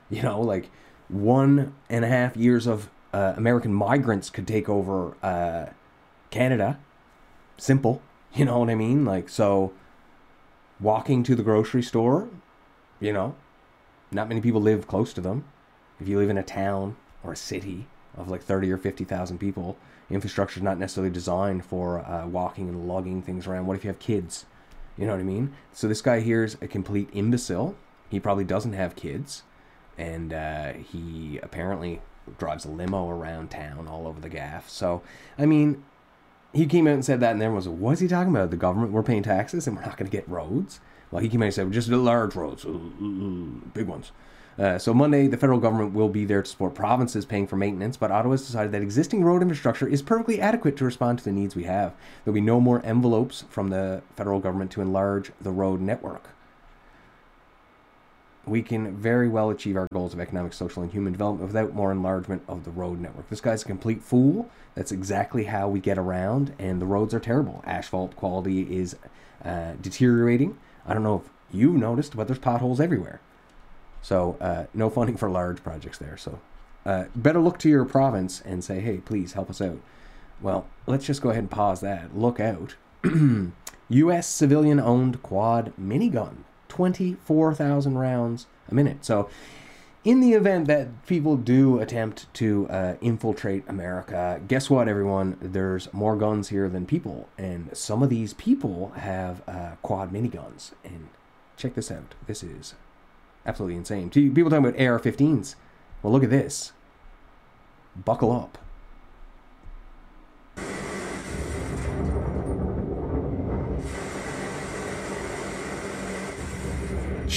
You 0.10 0.24
know, 0.24 0.42
like 0.42 0.72
one 1.14 1.74
and 1.90 2.04
a 2.04 2.08
half 2.08 2.36
years 2.36 2.68
of 2.68 2.90
uh, 3.14 3.34
American 3.38 3.74
migrants 3.74 4.30
could 4.30 4.48
take 4.48 4.68
over 4.68 5.16
uh, 5.24 5.68
Canada. 6.30 6.80
Simple. 7.58 8.02
You 8.36 8.46
know 8.46 8.58
what 8.58 8.72
I 8.72 8.74
mean? 8.74 9.06
Like, 9.06 9.30
so 9.30 9.74
walking 10.80 11.22
to 11.22 11.36
the 11.36 11.44
grocery 11.44 11.84
store, 11.84 12.30
you 13.00 13.14
know, 13.14 13.36
not 14.12 14.28
many 14.28 14.42
people 14.42 14.60
live 14.60 14.88
close 14.88 15.14
to 15.14 15.22
them. 15.22 15.46
If 16.02 16.08
you 16.08 16.18
live 16.18 16.32
in 16.32 16.38
a 16.40 16.42
town 16.42 16.96
or 17.24 17.34
a 17.34 17.36
city 17.36 17.86
of 18.18 18.32
like 18.32 18.42
30 18.42 18.72
or 18.72 18.80
50,000 18.80 19.38
people, 19.38 19.78
infrastructure 20.10 20.60
is 20.60 20.64
not 20.64 20.80
necessarily 20.80 21.14
designed 21.14 21.64
for 21.64 22.00
uh, 22.00 22.26
walking 22.26 22.68
and 22.68 22.88
lugging 22.88 23.22
things 23.22 23.46
around. 23.46 23.68
What 23.68 23.78
if 23.78 23.84
you 23.84 23.90
have 23.90 24.00
kids? 24.00 24.48
You 24.98 25.06
know 25.06 25.12
what 25.12 25.20
I 25.20 25.26
mean? 25.26 25.54
So 25.72 25.88
this 25.88 26.02
guy 26.02 26.22
here 26.22 26.44
is 26.44 26.58
a 26.60 26.68
complete 26.68 27.10
imbecile. 27.14 27.76
He 28.10 28.20
probably 28.20 28.46
doesn't 28.46 28.74
have 28.74 28.96
kids 28.96 29.44
and 29.98 30.34
uh, 30.34 30.74
he 30.74 31.40
apparently 31.44 32.02
drives 32.38 32.66
a 32.66 32.70
limo 32.70 33.10
around 33.10 33.52
town 33.52 33.88
all 33.88 34.08
over 34.08 34.20
the 34.20 34.30
gaff. 34.30 34.70
So, 34.70 35.02
I 35.38 35.46
mean, 35.46 35.84
he 36.54 36.66
came 36.66 36.88
out 36.88 36.94
and 36.94 37.06
said 37.06 37.20
that, 37.20 37.32
and 37.32 37.42
everyone 37.42 37.58
was 37.58 37.68
like, 37.68 37.78
"What's 37.78 38.02
he 38.02 38.08
talking 38.08 38.32
about? 38.32 38.52
The 38.52 38.58
government 38.58 38.92
we're 38.92 39.04
paying 39.04 39.24
taxes 39.24 39.68
and 39.68 39.76
we're 39.76 39.84
not 39.84 39.98
going 39.98 40.10
to 40.10 40.16
get 40.16 40.28
roads." 40.30 40.80
Well, 41.12 41.22
he 41.22 41.30
came 41.30 41.42
out 41.42 41.46
and 41.46 41.54
said, 41.54 41.72
"Just 41.72 41.90
the 41.90 41.98
large 41.98 42.36
roads, 42.36 42.66
big 43.74 43.88
ones." 43.88 44.12
Uh, 44.58 44.78
so 44.78 44.94
Monday, 44.94 45.28
the 45.28 45.38
federal 45.38 45.60
government 45.60 45.94
will 45.94 46.10
be 46.10 46.26
there 46.26 46.44
to 46.44 46.50
support 46.50 46.76
provinces 46.76 47.26
paying 47.26 47.48
for 47.48 47.56
maintenance, 47.56 47.98
but 47.98 48.12
Ottawa 48.12 48.34
has 48.34 48.46
decided 48.46 48.72
that 48.72 48.84
existing 48.84 49.24
road 49.24 49.42
infrastructure 49.42 49.88
is 49.88 50.04
perfectly 50.04 50.40
adequate 50.40 50.78
to 50.78 50.86
respond 50.86 51.18
to 51.18 51.26
the 51.26 51.32
needs 51.32 51.56
we 51.56 51.64
have. 51.64 51.94
There'll 52.24 52.36
be 52.36 52.42
no 52.42 52.60
more 52.60 52.80
envelopes 52.86 53.46
from 53.50 53.70
the 53.70 54.04
federal 54.16 54.40
government 54.40 54.70
to 54.72 54.82
enlarge 54.82 55.32
the 55.42 55.50
road 55.50 55.82
network 55.82 56.30
we 58.46 58.62
can 58.62 58.96
very 58.98 59.30
well 59.30 59.50
achieve 59.50 59.78
our 59.78 59.88
goals 59.94 60.14
of 60.14 60.20
economic, 60.20 60.54
social, 60.54 60.84
and 60.84 60.92
human 60.92 61.14
development 61.14 61.48
without 61.48 61.74
more 61.74 61.92
enlargement 61.92 62.44
of 62.48 62.66
the 62.66 62.72
road 62.72 63.00
network. 63.00 63.30
This 63.30 63.40
guy's 63.42 63.64
a 63.64 63.66
complete 63.66 64.02
fool. 64.02 64.50
That's 64.76 64.92
exactly 64.92 65.46
how 65.46 65.70
we 65.70 65.80
get 65.80 65.98
around, 65.98 66.54
and 66.60 66.82
the 66.82 66.86
roads 66.86 67.14
are 67.14 67.20
terrible. 67.20 67.64
Asphalt 67.66 68.16
quality 68.16 68.76
is 68.76 68.98
uh, 69.46 69.74
deteriorating. 69.82 70.58
I 70.86 70.94
don't 70.94 71.04
know 71.04 71.24
if 71.24 71.56
you've 71.56 71.76
noticed, 71.76 72.18
but 72.18 72.28
there's 72.28 72.40
potholes 72.40 72.82
everywhere. 72.82 73.22
So, 74.02 74.36
uh, 74.42 74.66
no 74.74 74.90
funding 74.90 75.16
for 75.16 75.30
large 75.30 75.64
projects 75.64 75.98
there. 75.98 76.18
So, 76.18 76.42
uh, 76.86 77.06
better 77.16 77.40
look 77.40 77.58
to 77.60 77.70
your 77.70 77.86
province 77.86 78.42
and 78.42 78.62
say, 78.62 78.82
hey, 78.82 78.98
please 78.98 79.34
help 79.34 79.50
us 79.50 79.62
out. 79.62 79.80
Well, 80.42 80.68
let's 80.86 81.06
just 81.06 81.22
go 81.22 81.30
ahead 81.30 81.44
and 81.44 81.52
pause 81.52 81.80
that. 81.80 82.18
Look 82.18 82.42
out. 82.42 82.76
U.S. 83.90 84.28
civilian 84.28 84.82
owned 84.82 85.24
quad 85.24 85.72
minigun 85.80 86.44
24,000 86.74 88.00
rounds 88.00 88.48
a 88.68 88.74
minute. 88.74 89.06
So, 89.06 89.30
in 90.04 90.22
the 90.22 90.34
event 90.34 90.68
that 90.68 91.06
people 91.06 91.38
do 91.38 91.80
attempt 91.80 92.34
to 92.34 92.68
uh, 92.70 92.96
infiltrate 93.00 93.64
America, 93.68 94.42
guess 94.48 94.72
what, 94.72 94.88
everyone? 94.88 95.38
There's 95.40 95.94
more 95.94 96.16
guns 96.16 96.50
here 96.50 96.68
than 96.70 96.88
people, 96.88 97.30
and 97.38 97.70
some 97.78 98.02
of 98.02 98.10
these 98.10 98.34
people 98.34 98.90
have 98.96 99.48
uh, 99.48 99.76
quad 99.84 100.12
miniguns. 100.12 100.72
And 100.84 101.10
check 101.58 101.76
this 101.76 101.92
out. 101.92 102.16
This 102.26 102.42
is 102.42 102.74
absolutely 103.46 103.78
insane. 103.78 104.10
People 104.10 104.50
talking 104.50 104.66
about 104.66 104.82
AR-15s. 104.82 105.54
Well, 106.02 106.12
look 106.12 106.24
at 106.24 106.32
this. 106.32 106.74
Buckle 107.96 108.32
up. 108.32 108.58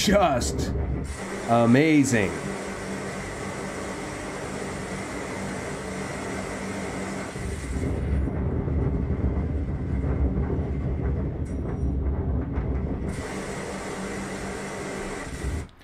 Just 0.07 0.71
amazing. 1.49 2.31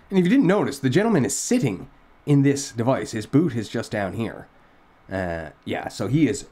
And 0.09 0.17
if 0.17 0.23
you 0.23 0.29
didn't 0.29 0.47
notice, 0.47 0.79
the 0.79 0.89
gentleman 0.89 1.25
is 1.25 1.35
sitting 1.35 1.89
in 2.25 2.43
this 2.43 2.71
device. 2.71 3.11
His 3.11 3.25
boot 3.25 3.57
is 3.57 3.67
just 3.67 3.91
down 3.91 4.13
here. 4.13 4.47
Uh, 5.11 5.49
yeah, 5.65 5.89
so 5.89 6.07
he 6.07 6.29
is 6.29 6.45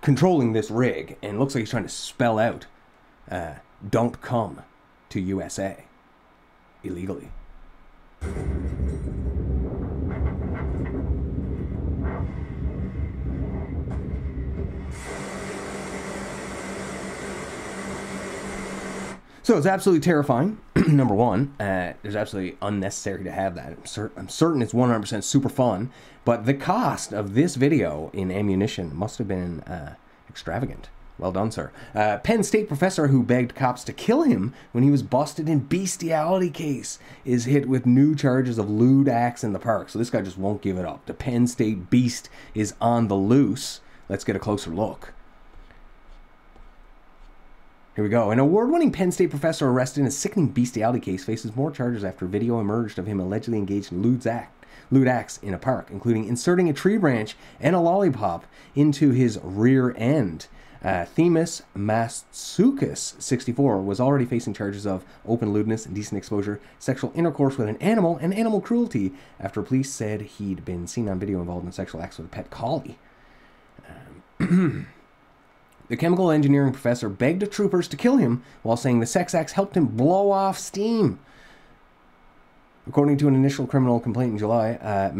controlling 0.00 0.52
this 0.52 0.70
rig 0.70 1.18
and 1.22 1.40
looks 1.40 1.56
like 1.56 1.62
he's 1.62 1.70
trying 1.70 1.82
to 1.82 1.88
spell 1.88 2.38
out 2.38 2.66
uh, 3.28 3.54
don't 3.90 4.20
come 4.20 4.62
to 5.08 5.20
USA 5.20 5.87
illegally. 6.82 7.30
So 19.48 19.56
it's 19.56 19.66
absolutely 19.66 20.04
terrifying. 20.04 20.58
Number 20.88 21.14
one, 21.14 21.54
uh, 21.58 21.94
it's 22.04 22.14
absolutely 22.14 22.58
unnecessary 22.60 23.24
to 23.24 23.30
have 23.32 23.54
that. 23.54 23.68
I'm, 23.68 23.86
cer- 23.86 24.12
I'm 24.14 24.28
certain 24.28 24.60
it's 24.60 24.74
100% 24.74 25.24
super 25.24 25.48
fun, 25.48 25.90
but 26.26 26.44
the 26.44 26.52
cost 26.52 27.14
of 27.14 27.32
this 27.32 27.54
video 27.54 28.10
in 28.12 28.30
ammunition 28.30 28.94
must 28.94 29.16
have 29.16 29.26
been 29.26 29.60
uh, 29.60 29.94
extravagant. 30.28 30.90
Well 31.18 31.32
done, 31.32 31.50
sir. 31.50 31.72
Uh, 31.94 32.18
Penn 32.18 32.44
State 32.44 32.68
professor 32.68 33.08
who 33.08 33.24
begged 33.24 33.56
cops 33.56 33.82
to 33.84 33.92
kill 33.92 34.22
him 34.22 34.54
when 34.70 34.84
he 34.84 34.90
was 34.90 35.02
busted 35.02 35.48
in 35.48 35.58
bestiality 35.60 36.50
case 36.50 37.00
is 37.24 37.44
hit 37.44 37.68
with 37.68 37.86
new 37.86 38.14
charges 38.14 38.56
of 38.56 38.70
lewd 38.70 39.08
acts 39.08 39.42
in 39.42 39.52
the 39.52 39.58
park. 39.58 39.88
So 39.88 39.98
this 39.98 40.10
guy 40.10 40.22
just 40.22 40.38
won't 40.38 40.62
give 40.62 40.78
it 40.78 40.86
up. 40.86 41.04
The 41.06 41.14
Penn 41.14 41.48
State 41.48 41.90
beast 41.90 42.28
is 42.54 42.74
on 42.80 43.08
the 43.08 43.16
loose. 43.16 43.80
Let's 44.08 44.24
get 44.24 44.36
a 44.36 44.40
closer 44.40 44.70
look. 44.70 45.12
Here 47.96 48.04
we 48.04 48.10
go. 48.10 48.30
An 48.30 48.38
award 48.38 48.70
winning 48.70 48.92
Penn 48.92 49.10
State 49.10 49.30
professor 49.30 49.68
arrested 49.68 50.02
in 50.02 50.06
a 50.06 50.12
sickening 50.12 50.48
bestiality 50.48 51.00
case 51.00 51.24
faces 51.24 51.56
more 51.56 51.72
charges 51.72 52.04
after 52.04 52.26
video 52.26 52.60
emerged 52.60 52.96
of 52.96 53.06
him 53.08 53.18
allegedly 53.18 53.58
engaged 53.58 53.90
in 53.90 54.02
lewd 54.02 54.24
acts 54.24 54.54
lewd 54.90 55.08
acts 55.08 55.38
in 55.38 55.54
a 55.54 55.58
park, 55.58 55.88
including 55.90 56.26
inserting 56.26 56.68
a 56.68 56.72
tree 56.72 56.96
branch 56.96 57.36
and 57.60 57.74
a 57.74 57.80
lollipop 57.80 58.46
into 58.74 59.10
his 59.10 59.38
rear 59.42 59.94
end. 59.96 60.46
Uh, 60.82 61.04
Themis 61.04 61.62
Matsoukas, 61.76 63.20
64, 63.20 63.82
was 63.82 63.98
already 63.98 64.24
facing 64.24 64.54
charges 64.54 64.86
of 64.86 65.04
open 65.26 65.52
lewdness, 65.52 65.86
indecent 65.86 66.16
exposure, 66.16 66.60
sexual 66.78 67.12
intercourse 67.16 67.58
with 67.58 67.68
an 67.68 67.76
animal, 67.78 68.16
and 68.18 68.32
animal 68.32 68.60
cruelty 68.60 69.12
after 69.40 69.60
police 69.60 69.92
said 69.92 70.22
he'd 70.22 70.64
been 70.64 70.86
seen 70.86 71.08
on 71.08 71.18
video 71.18 71.40
involved 71.40 71.66
in 71.66 71.72
sexual 71.72 72.00
acts 72.00 72.18
with 72.18 72.26
a 72.26 72.30
pet 72.30 72.50
collie. 72.50 72.96
Um, 74.40 74.86
the 75.88 75.96
chemical 75.96 76.30
engineering 76.30 76.72
professor 76.72 77.08
begged 77.08 77.40
the 77.40 77.48
troopers 77.48 77.88
to 77.88 77.96
kill 77.96 78.18
him 78.18 78.44
while 78.62 78.76
saying 78.76 79.00
the 79.00 79.06
sex 79.06 79.34
acts 79.34 79.52
helped 79.52 79.76
him 79.76 79.86
blow 79.86 80.30
off 80.30 80.58
steam. 80.58 81.18
According 82.86 83.18
to 83.18 83.28
an 83.28 83.34
initial 83.34 83.66
criminal 83.66 83.98
complaint 83.98 84.32
in 84.32 84.38
July, 84.38 84.74
uh, 84.74 85.10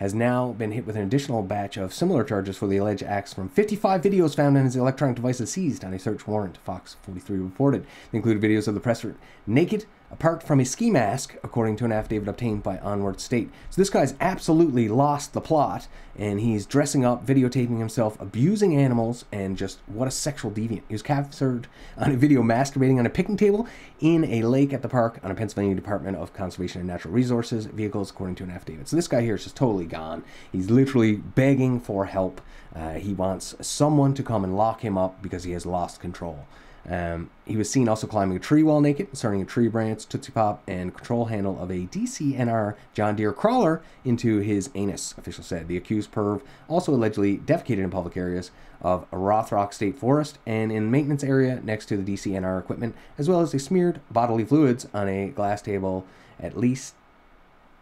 has 0.00 0.14
now 0.14 0.52
been 0.52 0.72
hit 0.72 0.86
with 0.86 0.96
an 0.96 1.02
additional 1.02 1.42
batch 1.42 1.76
of 1.76 1.92
similar 1.92 2.24
charges 2.24 2.56
for 2.56 2.66
the 2.66 2.78
alleged 2.78 3.02
acts 3.02 3.34
from 3.34 3.50
55 3.50 4.00
videos 4.00 4.34
found 4.34 4.56
on 4.56 4.64
his 4.64 4.74
electronic 4.74 5.14
devices 5.14 5.52
seized 5.52 5.84
on 5.84 5.92
a 5.92 5.98
search 5.98 6.26
warrant, 6.26 6.56
Fox 6.64 6.96
43 7.02 7.36
reported. 7.36 7.86
They 8.10 8.16
included 8.16 8.42
videos 8.42 8.66
of 8.66 8.72
the 8.72 8.80
presser 8.80 9.16
naked, 9.46 9.84
apart 10.10 10.42
from 10.42 10.58
his 10.58 10.70
ski 10.70 10.90
mask, 10.90 11.36
according 11.42 11.76
to 11.76 11.84
an 11.84 11.92
affidavit 11.92 12.28
obtained 12.28 12.62
by 12.62 12.78
Onward 12.78 13.20
State. 13.20 13.50
So 13.70 13.80
this 13.80 13.90
guy's 13.90 14.14
absolutely 14.20 14.88
lost 14.88 15.32
the 15.32 15.40
plot, 15.40 15.86
and 16.16 16.40
he's 16.40 16.66
dressing 16.66 17.04
up, 17.04 17.24
videotaping 17.24 17.78
himself, 17.78 18.20
abusing 18.20 18.76
animals, 18.76 19.24
and 19.30 19.56
just 19.56 19.78
what 19.86 20.08
a 20.08 20.10
sexual 20.10 20.50
deviant. 20.50 20.82
He 20.88 20.94
was 20.94 21.02
captured 21.02 21.68
on 21.96 22.10
a 22.12 22.16
video 22.16 22.42
masturbating 22.42 22.98
on 22.98 23.06
a 23.06 23.10
picnic 23.10 23.38
table 23.38 23.68
in 24.00 24.24
a 24.24 24.42
lake 24.42 24.72
at 24.72 24.82
the 24.82 24.88
park 24.88 25.20
on 25.22 25.30
a 25.30 25.34
Pennsylvania 25.34 25.74
Department 25.74 26.16
of 26.16 26.32
Conservation 26.32 26.80
and 26.80 26.88
Natural 26.88 27.14
Resources 27.14 27.66
vehicles, 27.66 28.10
according 28.10 28.34
to 28.36 28.44
an 28.44 28.50
affidavit. 28.50 28.88
So 28.88 28.96
this 28.96 29.08
guy 29.08 29.22
here 29.22 29.36
is 29.36 29.44
just 29.44 29.56
totally 29.56 29.86
gone. 29.86 30.24
He's 30.50 30.70
literally 30.70 31.16
begging 31.16 31.80
for 31.80 32.06
help. 32.06 32.40
Uh, 32.74 32.94
he 32.94 33.12
wants 33.12 33.54
someone 33.60 34.14
to 34.14 34.22
come 34.22 34.44
and 34.44 34.56
lock 34.56 34.82
him 34.82 34.96
up 34.96 35.22
because 35.22 35.44
he 35.44 35.52
has 35.52 35.66
lost 35.66 36.00
control. 36.00 36.46
Um, 36.88 37.30
he 37.44 37.56
was 37.56 37.70
seen 37.70 37.88
also 37.88 38.06
climbing 38.06 38.36
a 38.36 38.40
tree 38.40 38.62
while 38.62 38.80
naked, 38.80 39.08
inserting 39.10 39.42
a 39.42 39.44
tree 39.44 39.68
branch, 39.68 40.06
Tootsie 40.06 40.32
Pop, 40.32 40.62
and 40.66 40.94
control 40.94 41.26
handle 41.26 41.60
of 41.62 41.70
a 41.70 41.86
DCNR 41.86 42.74
John 42.94 43.16
Deere 43.16 43.32
crawler 43.32 43.82
into 44.04 44.38
his 44.38 44.70
anus, 44.74 45.14
officials 45.18 45.46
said. 45.46 45.68
The 45.68 45.76
accused 45.76 46.10
perv 46.12 46.42
also 46.68 46.92
allegedly 46.92 47.38
defecated 47.38 47.78
in 47.78 47.90
public 47.90 48.16
areas 48.16 48.50
of 48.80 49.08
Rothrock 49.10 49.74
State 49.74 49.98
Forest 49.98 50.38
and 50.46 50.72
in 50.72 50.90
maintenance 50.90 51.22
area 51.22 51.60
next 51.62 51.86
to 51.86 51.96
the 51.96 52.14
DCNR 52.14 52.58
equipment, 52.58 52.94
as 53.18 53.28
well 53.28 53.40
as 53.40 53.52
they 53.52 53.58
smeared 53.58 54.00
bodily 54.10 54.44
fluids 54.44 54.88
on 54.94 55.08
a 55.08 55.28
glass 55.28 55.60
table 55.60 56.06
at 56.38 56.56
least 56.56 56.94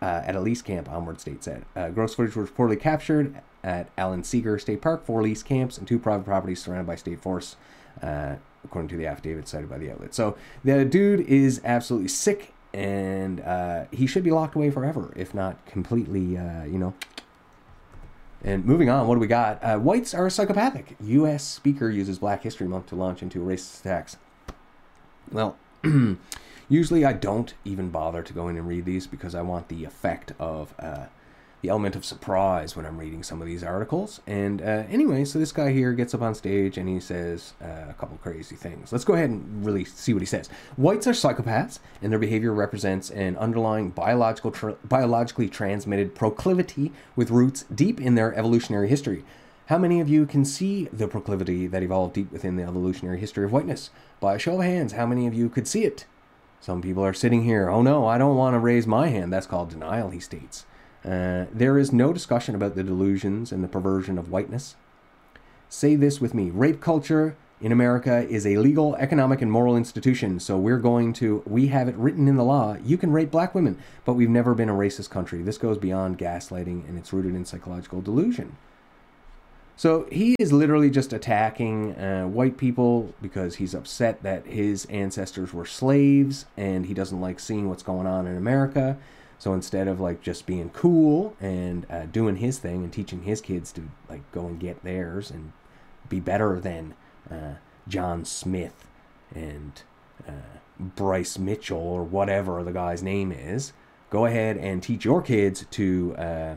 uh, 0.02 0.22
at 0.24 0.36
a 0.36 0.40
lease 0.40 0.62
camp, 0.62 0.88
Onward 0.88 1.20
State 1.20 1.42
said. 1.42 1.64
Uh, 1.74 1.88
gross 1.88 2.14
footage 2.14 2.36
was 2.36 2.50
reportedly 2.50 2.80
captured 2.80 3.40
at 3.64 3.88
Alan 3.98 4.22
Seeger 4.22 4.58
State 4.58 4.80
Park, 4.80 5.04
four 5.04 5.22
lease 5.22 5.42
camps, 5.42 5.78
and 5.78 5.86
two 5.86 5.98
private 5.98 6.24
properties 6.24 6.62
surrounded 6.62 6.86
by 6.86 6.96
state 6.96 7.20
forests. 7.20 7.56
Uh, 8.00 8.36
according 8.64 8.88
to 8.88 8.96
the 8.96 9.06
affidavit 9.06 9.48
cited 9.48 9.68
by 9.68 9.78
the 9.78 9.90
outlet. 9.90 10.14
So 10.14 10.36
the 10.64 10.84
dude 10.84 11.20
is 11.20 11.60
absolutely 11.64 12.08
sick, 12.08 12.52
and 12.72 13.40
uh, 13.40 13.84
he 13.90 14.06
should 14.06 14.24
be 14.24 14.30
locked 14.30 14.54
away 14.54 14.70
forever, 14.70 15.12
if 15.16 15.34
not 15.34 15.64
completely, 15.66 16.36
uh, 16.36 16.64
you 16.64 16.78
know. 16.78 16.94
And 18.42 18.64
moving 18.64 18.88
on, 18.88 19.08
what 19.08 19.14
do 19.14 19.20
we 19.20 19.26
got? 19.26 19.62
Uh, 19.62 19.78
whites 19.78 20.14
are 20.14 20.30
psychopathic. 20.30 20.96
U.S. 21.00 21.42
Speaker 21.42 21.90
uses 21.90 22.20
Black 22.20 22.42
History 22.44 22.68
Month 22.68 22.86
to 22.86 22.94
launch 22.94 23.22
into 23.22 23.40
racist 23.40 23.80
attacks. 23.80 24.16
Well, 25.32 25.56
usually 26.68 27.04
I 27.04 27.14
don't 27.14 27.54
even 27.64 27.90
bother 27.90 28.22
to 28.22 28.32
go 28.32 28.48
in 28.48 28.56
and 28.56 28.68
read 28.68 28.84
these 28.84 29.06
because 29.08 29.34
I 29.34 29.42
want 29.42 29.68
the 29.68 29.84
effect 29.84 30.32
of 30.38 30.72
uh, 30.78 31.06
the 31.60 31.68
element 31.68 31.96
of 31.96 32.04
surprise 32.04 32.76
when 32.76 32.86
I'm 32.86 32.98
reading 32.98 33.22
some 33.22 33.40
of 33.40 33.48
these 33.48 33.64
articles. 33.64 34.20
And 34.26 34.62
uh, 34.62 34.84
anyway, 34.88 35.24
so 35.24 35.38
this 35.38 35.50
guy 35.50 35.72
here 35.72 35.92
gets 35.92 36.14
up 36.14 36.22
on 36.22 36.34
stage 36.34 36.78
and 36.78 36.88
he 36.88 37.00
says 37.00 37.54
uh, 37.60 37.90
a 37.90 37.94
couple 37.98 38.16
crazy 38.18 38.54
things. 38.54 38.92
Let's 38.92 39.04
go 39.04 39.14
ahead 39.14 39.30
and 39.30 39.64
really 39.64 39.84
see 39.84 40.12
what 40.12 40.22
he 40.22 40.26
says. 40.26 40.48
Whites 40.76 41.06
are 41.06 41.12
psychopaths, 41.12 41.80
and 42.00 42.12
their 42.12 42.18
behavior 42.18 42.52
represents 42.52 43.10
an 43.10 43.36
underlying 43.36 43.90
biological 43.90 44.52
tra- 44.52 44.76
biologically 44.84 45.48
transmitted 45.48 46.14
proclivity 46.14 46.92
with 47.16 47.30
roots 47.30 47.64
deep 47.74 48.00
in 48.00 48.14
their 48.14 48.34
evolutionary 48.36 48.88
history. 48.88 49.24
How 49.66 49.78
many 49.78 50.00
of 50.00 50.08
you 50.08 50.24
can 50.24 50.44
see 50.46 50.84
the 50.92 51.08
proclivity 51.08 51.66
that 51.66 51.82
evolved 51.82 52.14
deep 52.14 52.32
within 52.32 52.56
the 52.56 52.62
evolutionary 52.62 53.18
history 53.18 53.44
of 53.44 53.52
whiteness? 53.52 53.90
By 54.20 54.36
a 54.36 54.38
show 54.38 54.54
of 54.54 54.64
hands, 54.64 54.92
how 54.92 55.06
many 55.06 55.26
of 55.26 55.34
you 55.34 55.50
could 55.50 55.68
see 55.68 55.84
it? 55.84 56.06
Some 56.60 56.80
people 56.80 57.04
are 57.04 57.12
sitting 57.12 57.44
here, 57.44 57.68
oh 57.68 57.82
no, 57.82 58.06
I 58.06 58.16
don't 58.16 58.36
want 58.36 58.54
to 58.54 58.60
raise 58.60 58.86
my 58.86 59.08
hand. 59.08 59.32
That's 59.32 59.46
called 59.46 59.70
denial, 59.70 60.10
he 60.10 60.20
states. 60.20 60.64
Uh, 61.04 61.46
there 61.52 61.78
is 61.78 61.92
no 61.92 62.12
discussion 62.12 62.54
about 62.54 62.74
the 62.74 62.82
delusions 62.82 63.52
and 63.52 63.62
the 63.62 63.68
perversion 63.68 64.18
of 64.18 64.30
whiteness. 64.30 64.76
Say 65.68 65.94
this 65.94 66.20
with 66.20 66.34
me 66.34 66.50
rape 66.50 66.80
culture 66.80 67.36
in 67.60 67.72
America 67.72 68.26
is 68.28 68.46
a 68.46 68.56
legal, 68.56 68.94
economic, 68.96 69.42
and 69.42 69.50
moral 69.50 69.76
institution. 69.76 70.38
So 70.38 70.56
we're 70.56 70.78
going 70.78 71.12
to, 71.14 71.42
we 71.44 71.68
have 71.68 71.88
it 71.88 71.96
written 71.96 72.28
in 72.28 72.36
the 72.36 72.44
law, 72.44 72.76
you 72.84 72.96
can 72.96 73.10
rape 73.10 73.30
black 73.30 73.54
women, 73.54 73.78
but 74.04 74.14
we've 74.14 74.30
never 74.30 74.54
been 74.54 74.68
a 74.68 74.74
racist 74.74 75.10
country. 75.10 75.42
This 75.42 75.58
goes 75.58 75.78
beyond 75.78 76.18
gaslighting 76.18 76.88
and 76.88 76.96
it's 76.98 77.12
rooted 77.12 77.34
in 77.34 77.44
psychological 77.44 78.00
delusion. 78.00 78.56
So 79.76 80.08
he 80.10 80.34
is 80.40 80.52
literally 80.52 80.90
just 80.90 81.12
attacking 81.12 81.94
uh, 81.94 82.26
white 82.26 82.56
people 82.56 83.14
because 83.22 83.56
he's 83.56 83.74
upset 83.74 84.22
that 84.24 84.44
his 84.46 84.86
ancestors 84.86 85.52
were 85.52 85.66
slaves 85.66 86.46
and 86.56 86.86
he 86.86 86.94
doesn't 86.94 87.20
like 87.20 87.38
seeing 87.38 87.68
what's 87.68 87.84
going 87.84 88.06
on 88.06 88.26
in 88.26 88.36
America. 88.36 88.98
So 89.38 89.54
instead 89.54 89.86
of 89.86 90.00
like 90.00 90.20
just 90.20 90.46
being 90.46 90.70
cool 90.70 91.36
and 91.40 91.86
uh, 91.90 92.06
doing 92.06 92.36
his 92.36 92.58
thing 92.58 92.82
and 92.82 92.92
teaching 92.92 93.22
his 93.22 93.40
kids 93.40 93.70
to 93.72 93.88
like 94.08 94.30
go 94.32 94.46
and 94.46 94.58
get 94.58 94.82
theirs 94.82 95.30
and 95.30 95.52
be 96.08 96.18
better 96.20 96.58
than 96.58 96.94
uh, 97.30 97.54
John 97.86 98.24
Smith 98.24 98.88
and 99.34 99.82
uh, 100.26 100.58
Bryce 100.78 101.38
Mitchell 101.38 101.78
or 101.78 102.02
whatever 102.02 102.62
the 102.64 102.72
guy's 102.72 103.02
name 103.02 103.30
is, 103.30 103.72
go 104.10 104.26
ahead 104.26 104.56
and 104.56 104.82
teach 104.82 105.04
your 105.04 105.22
kids 105.22 105.66
to 105.70 106.16
uh, 106.16 106.54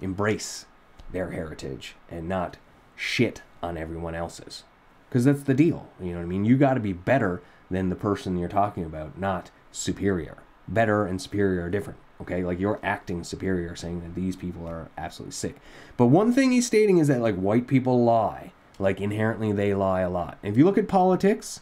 embrace 0.00 0.66
their 1.12 1.30
heritage 1.30 1.94
and 2.10 2.28
not 2.28 2.56
shit 2.96 3.42
on 3.62 3.76
everyone 3.76 4.14
else's. 4.14 4.64
Because 5.08 5.24
that's 5.26 5.42
the 5.42 5.54
deal. 5.54 5.88
You 6.00 6.12
know 6.12 6.18
what 6.18 6.24
I 6.24 6.28
mean? 6.28 6.44
You 6.44 6.56
got 6.56 6.74
to 6.74 6.80
be 6.80 6.92
better 6.92 7.40
than 7.70 7.88
the 7.88 7.96
person 7.96 8.36
you're 8.36 8.48
talking 8.48 8.84
about, 8.84 9.16
not 9.18 9.50
superior. 9.70 10.38
Better 10.66 11.06
and 11.06 11.20
superior 11.20 11.64
are 11.64 11.70
different. 11.70 11.98
Okay, 12.20 12.44
like 12.44 12.60
you're 12.60 12.80
acting 12.82 13.24
superior, 13.24 13.74
saying 13.74 14.00
that 14.00 14.14
these 14.14 14.36
people 14.36 14.66
are 14.66 14.88
absolutely 14.96 15.32
sick. 15.32 15.56
But 15.96 16.06
one 16.06 16.32
thing 16.32 16.52
he's 16.52 16.66
stating 16.66 16.98
is 16.98 17.08
that 17.08 17.20
like 17.20 17.34
white 17.34 17.66
people 17.66 18.04
lie. 18.04 18.52
Like 18.78 19.00
inherently 19.00 19.52
they 19.52 19.74
lie 19.74 20.00
a 20.00 20.10
lot. 20.10 20.38
If 20.42 20.56
you 20.56 20.64
look 20.64 20.78
at 20.78 20.88
politics, 20.88 21.60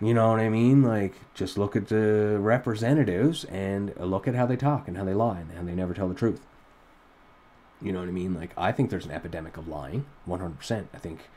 you 0.00 0.14
know 0.14 0.30
what 0.30 0.40
I 0.40 0.48
mean? 0.48 0.82
Like 0.82 1.14
just 1.34 1.58
look 1.58 1.76
at 1.76 1.88
the 1.88 2.38
representatives 2.40 3.44
and 3.44 3.94
look 3.98 4.28
at 4.28 4.34
how 4.34 4.46
they 4.46 4.56
talk 4.56 4.88
and 4.88 4.96
how 4.96 5.04
they 5.04 5.14
lie 5.14 5.40
and 5.40 5.52
how 5.52 5.62
they 5.62 5.74
never 5.74 5.94
tell 5.94 6.08
the 6.08 6.14
truth. 6.14 6.40
You 7.80 7.92
know 7.92 8.00
what 8.00 8.08
I 8.08 8.12
mean? 8.12 8.34
Like 8.34 8.50
I 8.56 8.72
think 8.72 8.90
there's 8.90 9.06
an 9.06 9.12
epidemic 9.12 9.56
of 9.56 9.68
lying, 9.68 10.06
100%. 10.28 10.86
I 10.92 10.98
think 10.98 11.28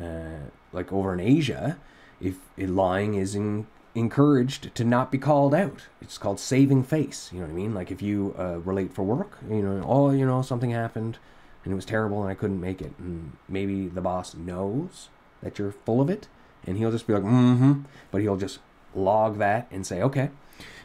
uh, 0.00 0.48
like 0.72 0.92
over 0.92 1.12
in 1.12 1.20
Asia, 1.20 1.78
if, 2.20 2.36
if 2.56 2.70
lying 2.70 3.14
is 3.14 3.34
in, 3.34 3.66
encouraged 3.94 4.74
to 4.74 4.84
not 4.84 5.10
be 5.10 5.18
called 5.18 5.54
out. 5.54 5.86
It's 6.00 6.18
called 6.18 6.38
saving 6.38 6.84
face. 6.84 7.30
You 7.32 7.40
know 7.40 7.46
what 7.46 7.52
I 7.52 7.56
mean? 7.56 7.74
Like 7.74 7.90
if 7.90 8.02
you 8.02 8.34
uh, 8.38 8.58
relate 8.60 8.92
for 8.92 9.02
work, 9.02 9.38
you 9.48 9.62
know, 9.62 9.84
oh, 9.86 10.10
you 10.10 10.24
know, 10.24 10.42
something 10.42 10.70
happened 10.70 11.18
and 11.64 11.72
it 11.72 11.76
was 11.76 11.84
terrible 11.84 12.22
and 12.22 12.30
I 12.30 12.34
couldn't 12.34 12.60
make 12.60 12.80
it. 12.80 12.92
And 12.98 13.32
maybe 13.48 13.88
the 13.88 14.00
boss 14.00 14.34
knows 14.34 15.08
that 15.42 15.58
you're 15.58 15.72
full 15.72 16.00
of 16.00 16.08
it 16.08 16.28
and 16.66 16.76
he'll 16.76 16.92
just 16.92 17.06
be 17.06 17.12
like, 17.12 17.22
mm 17.22 17.56
hmm. 17.56 17.80
But 18.10 18.22
he'll 18.22 18.36
just 18.36 18.60
log 18.94 19.38
that 19.38 19.66
and 19.70 19.86
say, 19.86 20.02
okay, 20.02 20.30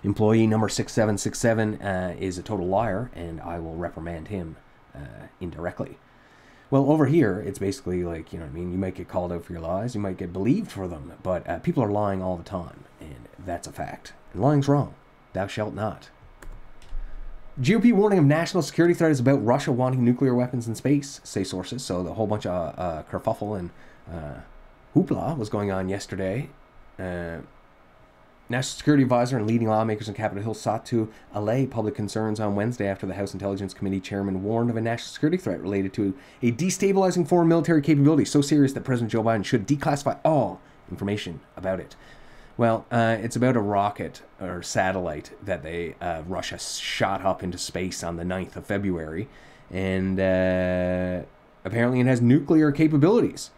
employee 0.04 0.48
number 0.48 0.70
6767 0.70 1.82
uh, 1.82 2.16
is 2.20 2.38
a 2.38 2.44
total 2.44 2.68
liar 2.68 3.12
and 3.14 3.42
I 3.42 3.60
will 3.60 3.76
reprimand 3.76 4.30
him 4.30 4.58
uh, 4.96 5.28
indirectly. 5.40 5.98
Well, 6.72 6.90
over 6.90 7.06
here, 7.06 7.40
it's 7.46 7.60
basically 7.60 8.04
like, 8.04 8.34
you 8.34 8.40
know 8.40 8.46
what 8.46 8.52
I 8.52 8.56
mean? 8.56 8.72
You 8.72 8.78
might 8.78 8.96
get 8.96 9.08
called 9.08 9.32
out 9.32 9.46
for 9.46 9.54
your 9.54 9.62
lies, 9.62 9.94
you 9.94 10.02
might 10.02 10.18
get 10.18 10.34
believed 10.34 10.72
for 10.72 10.88
them, 10.88 11.14
but 11.22 11.48
uh, 11.48 11.60
people 11.60 11.84
are 11.84 11.92
lying 11.92 12.24
all 12.24 12.38
the 12.38 12.44
time, 12.44 12.85
and 13.00 13.28
that's 13.46 13.68
a 13.68 13.72
fact. 13.72 14.14
Lying's 14.34 14.68
wrong. 14.68 14.96
Thou 15.34 15.48
shalt 15.48 15.74
not. 15.74 16.10
GOP 17.62 17.94
warning 17.94 18.20
of 18.20 18.26
national 18.26 18.64
security 18.64 18.94
threat 18.94 19.12
is 19.12 19.20
about 19.22 19.44
Russia 19.46 19.72
wanting 19.72 20.04
nuclear 20.04 20.36
weapons 20.36 20.68
in 20.68 20.76
space, 20.76 21.22
say 21.24 21.44
sources. 21.44 21.84
So 21.84 22.04
the 22.04 22.14
whole 22.16 22.28
bunch 22.28 22.46
of 22.46 22.78
uh, 22.78 23.04
kerfuffle 23.10 23.58
and 23.58 23.70
uh, 24.12 24.42
hoopla 24.94 25.38
was 25.38 25.48
going 25.48 25.72
on 25.72 25.88
yesterday. 25.88 26.50
Uh, 27.00 27.38
National 28.48 28.78
Security 28.78 29.04
Advisor 29.04 29.38
and 29.38 29.48
leading 29.48 29.68
lawmakers 29.68 30.08
in 30.08 30.14
Capitol 30.14 30.44
Hill 30.44 30.54
sought 30.54 30.86
to 30.88 31.12
allay 31.34 31.66
public 31.66 31.96
concerns 31.96 32.40
on 32.40 32.56
Wednesday 32.56 32.88
after 32.88 33.08
the 33.08 33.16
House 33.16 33.34
Intelligence 33.34 33.74
Committee 33.74 34.00
chairman 34.00 34.44
warned 34.44 34.70
of 34.70 34.78
a 34.78 34.82
national 34.82 35.08
security 35.08 35.38
threat 35.38 35.60
related 35.62 35.94
to 35.94 36.14
a 36.44 36.52
destabilizing 36.52 37.28
foreign 37.28 37.48
military 37.48 37.82
capability 37.82 38.24
so 38.24 38.42
serious 38.42 38.74
that 38.74 38.84
President 38.84 39.12
Joe 39.12 39.24
Biden 39.24 39.44
should 39.44 39.68
declassify 39.68 40.20
all 40.24 40.62
information 40.92 41.40
about 41.58 41.80
it. 41.80 41.96
Well, 42.58 42.86
uh, 42.90 43.18
it's 43.20 43.36
about 43.36 43.58
a 43.58 43.62
rocket 43.62 44.22
or 44.40 44.64
satellite 44.64 45.32
that 45.44 45.62
they 45.62 45.96
uh, 46.00 46.24
Russia 46.26 46.58
shot 46.58 47.26
up 47.26 47.44
into 47.44 47.58
space 47.58 48.02
on 48.02 48.16
the 48.16 48.24
9th 48.24 48.56
of 48.56 48.66
February, 48.66 49.28
and 49.70 50.18
uh, 50.18 51.26
apparently 51.66 52.00
it 52.00 52.06
has 52.06 52.22
nuclear 52.22 52.72
capabilities. 52.72 53.52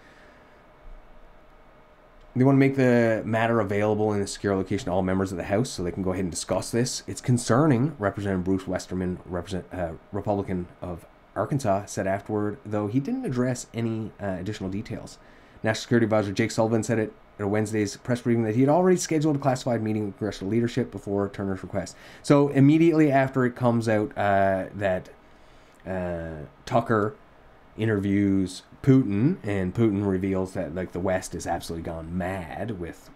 They 2.35 2.43
want 2.43 2.55
to 2.55 2.59
make 2.59 2.75
the 2.75 3.23
matter 3.25 3.59
available 3.59 4.13
in 4.13 4.21
a 4.21 4.27
secure 4.27 4.55
location 4.55 4.85
to 4.85 4.91
all 4.91 5.01
members 5.03 5.31
of 5.31 5.37
the 5.37 5.45
House 5.45 5.71
so 5.71 5.83
they 5.83 5.91
can 5.91 6.03
go 6.03 6.11
ahead 6.11 6.23
and 6.23 6.31
discuss 6.31 6.71
this. 6.71 7.03
It's 7.07 7.21
concerning, 7.21 7.95
Representative 7.99 8.45
Bruce 8.45 8.67
Westerman, 8.67 9.19
represent, 9.25 9.65
uh, 9.71 9.93
Republican 10.11 10.67
of 10.81 11.05
Arkansas, 11.35 11.85
said 11.85 12.05
afterward, 12.05 12.57
though 12.65 12.87
he 12.87 12.99
didn't 12.99 13.25
address 13.25 13.67
any 13.73 14.11
uh, 14.21 14.37
additional 14.39 14.69
details. 14.69 15.17
National 15.63 15.81
Security 15.81 16.03
Advisor 16.05 16.31
Jake 16.31 16.51
Sullivan 16.51 16.83
said 16.83 16.99
it 16.99 17.13
Wednesday's 17.45 17.97
press 17.97 18.21
briefing 18.21 18.43
that 18.43 18.55
he 18.55 18.61
had 18.61 18.69
already 18.69 18.97
scheduled 18.97 19.35
a 19.35 19.39
classified 19.39 19.81
meeting 19.81 20.05
with 20.05 20.17
congressional 20.17 20.49
leadership 20.49 20.91
before 20.91 21.27
Turner's 21.29 21.61
request. 21.61 21.95
So 22.23 22.47
immediately 22.49 23.11
after 23.11 23.45
it 23.45 23.55
comes 23.55 23.89
out 23.89 24.17
uh, 24.17 24.67
that 24.73 25.09
uh, 25.85 26.45
Tucker 26.65 27.15
interviews 27.77 28.63
Putin, 28.81 29.37
and 29.43 29.73
Putin 29.73 30.07
reveals 30.07 30.53
that 30.53 30.73
like 30.73 30.93
the 30.93 30.99
West 30.99 31.35
is 31.35 31.45
absolutely 31.45 31.83
gone 31.83 32.17
mad 32.17 32.79
with 32.79 33.09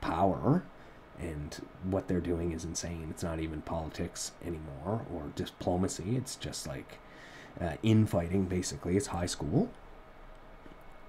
power, 0.00 0.62
and 1.18 1.60
what 1.82 2.08
they're 2.08 2.20
doing 2.20 2.52
is 2.52 2.64
insane. 2.64 3.08
It's 3.10 3.22
not 3.22 3.38
even 3.40 3.60
politics 3.62 4.32
anymore 4.44 5.02
or 5.12 5.32
diplomacy. 5.34 6.16
It's 6.16 6.36
just 6.36 6.66
like 6.66 6.98
uh, 7.60 7.72
infighting, 7.82 8.44
basically. 8.44 8.96
It's 8.96 9.08
high 9.08 9.26
school. 9.26 9.68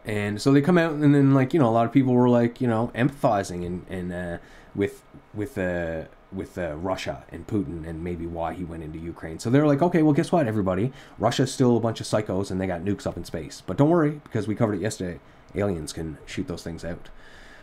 And 0.09 0.41
so 0.41 0.51
they 0.51 0.61
come 0.61 0.79
out, 0.79 0.93
and 0.93 1.13
then 1.13 1.35
like 1.35 1.53
you 1.53 1.59
know, 1.59 1.69
a 1.69 1.69
lot 1.69 1.85
of 1.85 1.91
people 1.91 2.13
were 2.15 2.29
like 2.29 2.59
you 2.59 2.67
know 2.67 2.91
empathizing 2.95 3.63
and 3.63 3.85
and 3.89 4.11
uh, 4.11 4.37
with 4.73 5.03
with 5.35 5.55
uh, 5.55 6.05
with 6.31 6.57
uh, 6.57 6.75
Russia 6.77 7.25
and 7.31 7.45
Putin 7.45 7.87
and 7.87 8.03
maybe 8.03 8.25
why 8.25 8.55
he 8.55 8.63
went 8.63 8.81
into 8.81 8.97
Ukraine. 8.97 9.37
So 9.37 9.51
they're 9.51 9.67
like, 9.67 9.83
okay, 9.83 10.01
well, 10.01 10.13
guess 10.13 10.31
what, 10.31 10.47
everybody? 10.47 10.91
Russia's 11.19 11.53
still 11.53 11.77
a 11.77 11.79
bunch 11.79 12.01
of 12.01 12.07
psychos 12.07 12.49
and 12.49 12.59
they 12.59 12.65
got 12.65 12.81
nukes 12.81 13.05
up 13.05 13.17
in 13.17 13.23
space. 13.23 13.61
But 13.63 13.77
don't 13.77 13.89
worry, 13.89 14.19
because 14.23 14.47
we 14.47 14.55
covered 14.55 14.75
it 14.75 14.81
yesterday. 14.81 15.19
Aliens 15.53 15.93
can 15.93 16.17
shoot 16.25 16.47
those 16.47 16.63
things 16.63 16.83
out. 16.83 17.09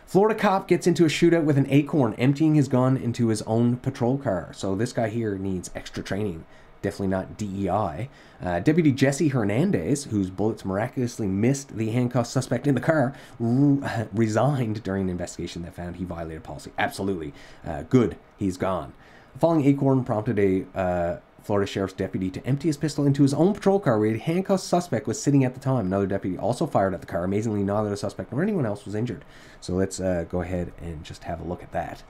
Florida 0.05 0.39
cop 0.39 0.69
gets 0.69 0.87
into 0.87 1.03
a 1.03 1.09
shootout 1.09 1.43
with 1.43 1.57
an 1.57 1.67
acorn, 1.69 2.13
emptying 2.15 2.55
his 2.55 2.69
gun 2.69 2.95
into 2.95 3.27
his 3.27 3.41
own 3.41 3.75
patrol 3.77 4.17
car. 4.17 4.51
So 4.53 4.73
this 4.75 4.93
guy 4.93 5.09
here 5.09 5.37
needs 5.37 5.69
extra 5.75 6.01
training 6.01 6.45
definitely 6.81 7.07
not 7.07 7.37
DEI. 7.37 8.09
Uh, 8.41 8.59
Deputy 8.59 8.91
Jesse 8.91 9.29
Hernandez, 9.29 10.05
whose 10.05 10.29
bullets 10.29 10.63
miraculously 10.63 11.27
missed 11.27 11.75
the 11.77 11.89
handcuffed 11.89 12.29
suspect 12.29 12.67
in 12.67 12.75
the 12.75 12.81
car, 12.81 13.15
re- 13.39 14.07
resigned 14.13 14.83
during 14.83 15.03
an 15.03 15.09
investigation 15.09 15.63
that 15.63 15.75
found 15.75 15.95
he 15.95 16.03
violated 16.03 16.43
policy. 16.43 16.71
Absolutely. 16.77 17.33
Uh, 17.65 17.83
good, 17.83 18.17
he's 18.37 18.57
gone. 18.57 18.93
The 19.33 19.39
falling 19.39 19.65
acorn 19.65 20.03
prompted 20.03 20.39
a 20.39 20.65
uh, 20.77 21.17
Florida 21.47 21.65
sheriff's 21.65 21.93
deputy 21.93 22.29
to 22.29 22.45
empty 22.45 22.67
his 22.67 22.75
pistol 22.75 23.05
into 23.05 23.23
his 23.23 23.33
own 23.33 23.53
patrol 23.53 23.79
car 23.79 23.97
where 23.97 24.13
a 24.13 24.17
handcuffed 24.17 24.63
suspect 24.63 25.07
was 25.07 25.21
sitting 25.21 25.45
at 25.45 25.53
the 25.53 25.59
time. 25.59 25.85
Another 25.85 26.05
deputy 26.05 26.37
also 26.37 26.65
fired 26.67 26.93
at 26.93 26.99
the 26.99 27.07
car. 27.07 27.23
Amazingly, 27.23 27.63
neither 27.63 27.89
the 27.89 27.95
suspect 27.95 28.31
nor 28.33 28.43
anyone 28.43 28.65
else 28.65 28.83
was 28.85 28.95
injured. 28.95 29.23
So 29.61 29.73
let's 29.73 29.99
uh, 29.99 30.25
go 30.29 30.41
ahead 30.41 30.73
and 30.81 31.03
just 31.05 31.23
have 31.23 31.39
a 31.39 31.45
look 31.45 31.63
at 31.63 31.71
that. 31.71 32.03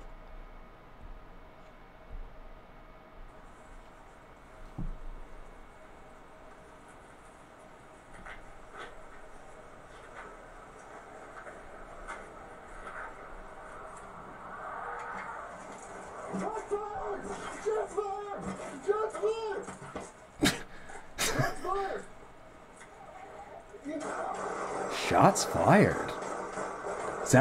Shots 25.07 25.45
fired. 25.45 26.11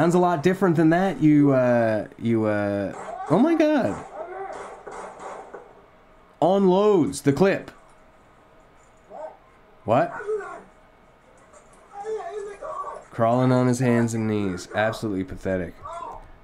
Sounds 0.07 0.15
a 0.15 0.19
lot 0.19 0.41
different 0.41 0.77
than 0.77 0.91
that. 0.91 1.21
You, 1.21 1.51
uh, 1.51 2.07
you, 2.17 2.45
uh, 2.45 2.93
oh 3.29 3.39
my 3.39 3.55
god. 3.55 4.05
Unloads 6.41 7.23
the 7.23 7.33
clip. 7.33 7.71
What? 9.83 10.13
Crawling 13.11 13.51
on 13.51 13.67
his 13.67 13.79
hands 13.79 14.13
and 14.13 14.29
knees. 14.29 14.69
Absolutely 14.73 15.25
pathetic. 15.25 15.75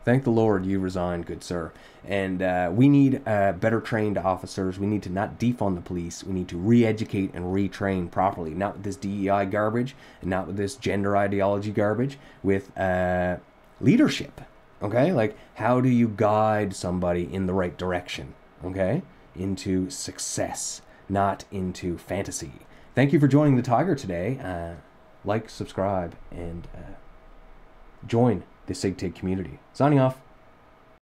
Thank 0.04 0.26
the 0.26 0.30
Lord 0.30 0.66
you 0.66 0.80
resigned, 0.80 1.26
good 1.26 1.42
sir. 1.42 1.72
And 2.06 2.42
uh, 2.42 2.70
we 2.74 2.90
need 2.90 3.26
uh, 3.26 3.54
better 3.54 3.80
trained 3.80 4.18
officers. 4.18 4.78
We 4.78 4.88
need 4.88 5.04
to 5.04 5.10
not 5.10 5.40
defund 5.40 5.76
the 5.76 5.82
police. 5.82 6.22
We 6.22 6.34
need 6.34 6.50
to 6.50 6.58
re 6.58 6.86
educate 6.86 7.32
and 7.34 7.46
retrain 7.46 8.12
properly. 8.12 8.54
Not 8.54 8.74
with 8.74 8.84
this 8.84 8.98
DEI 8.98 9.46
garbage 9.46 9.96
and 10.20 10.30
not 10.30 10.48
with 10.48 10.58
this 10.58 10.76
gender 10.76 11.16
ideology 11.16 11.72
garbage, 11.72 12.18
with 12.44 12.78
uh, 12.78 13.38
leadership. 13.82 14.42
Okay? 14.82 15.12
Like, 15.12 15.38
how 15.56 15.82
do 15.82 15.90
you 15.90 16.08
guide 16.08 16.76
somebody 16.76 17.32
in 17.32 17.46
the 17.46 17.54
right 17.54 17.78
direction? 17.78 18.34
Okay? 18.64 19.02
Into 19.36 19.90
success, 19.90 20.82
not 21.10 21.46
into 21.52 21.98
fantasy. 21.98 22.54
Thank 22.96 23.14
you 23.14 23.20
for 23.20 23.28
joining 23.28 23.56
the 23.56 23.62
Tiger 23.62 23.96
today. 23.96 24.40
Uh, 24.44 24.76
like, 25.26 25.50
subscribe, 25.50 26.16
and 26.32 26.68
uh, 26.76 26.94
join 28.06 28.44
the 28.68 28.74
SIGTIG 28.74 29.16
community. 29.16 29.60
Signing 29.74 30.00
off. 30.00 30.18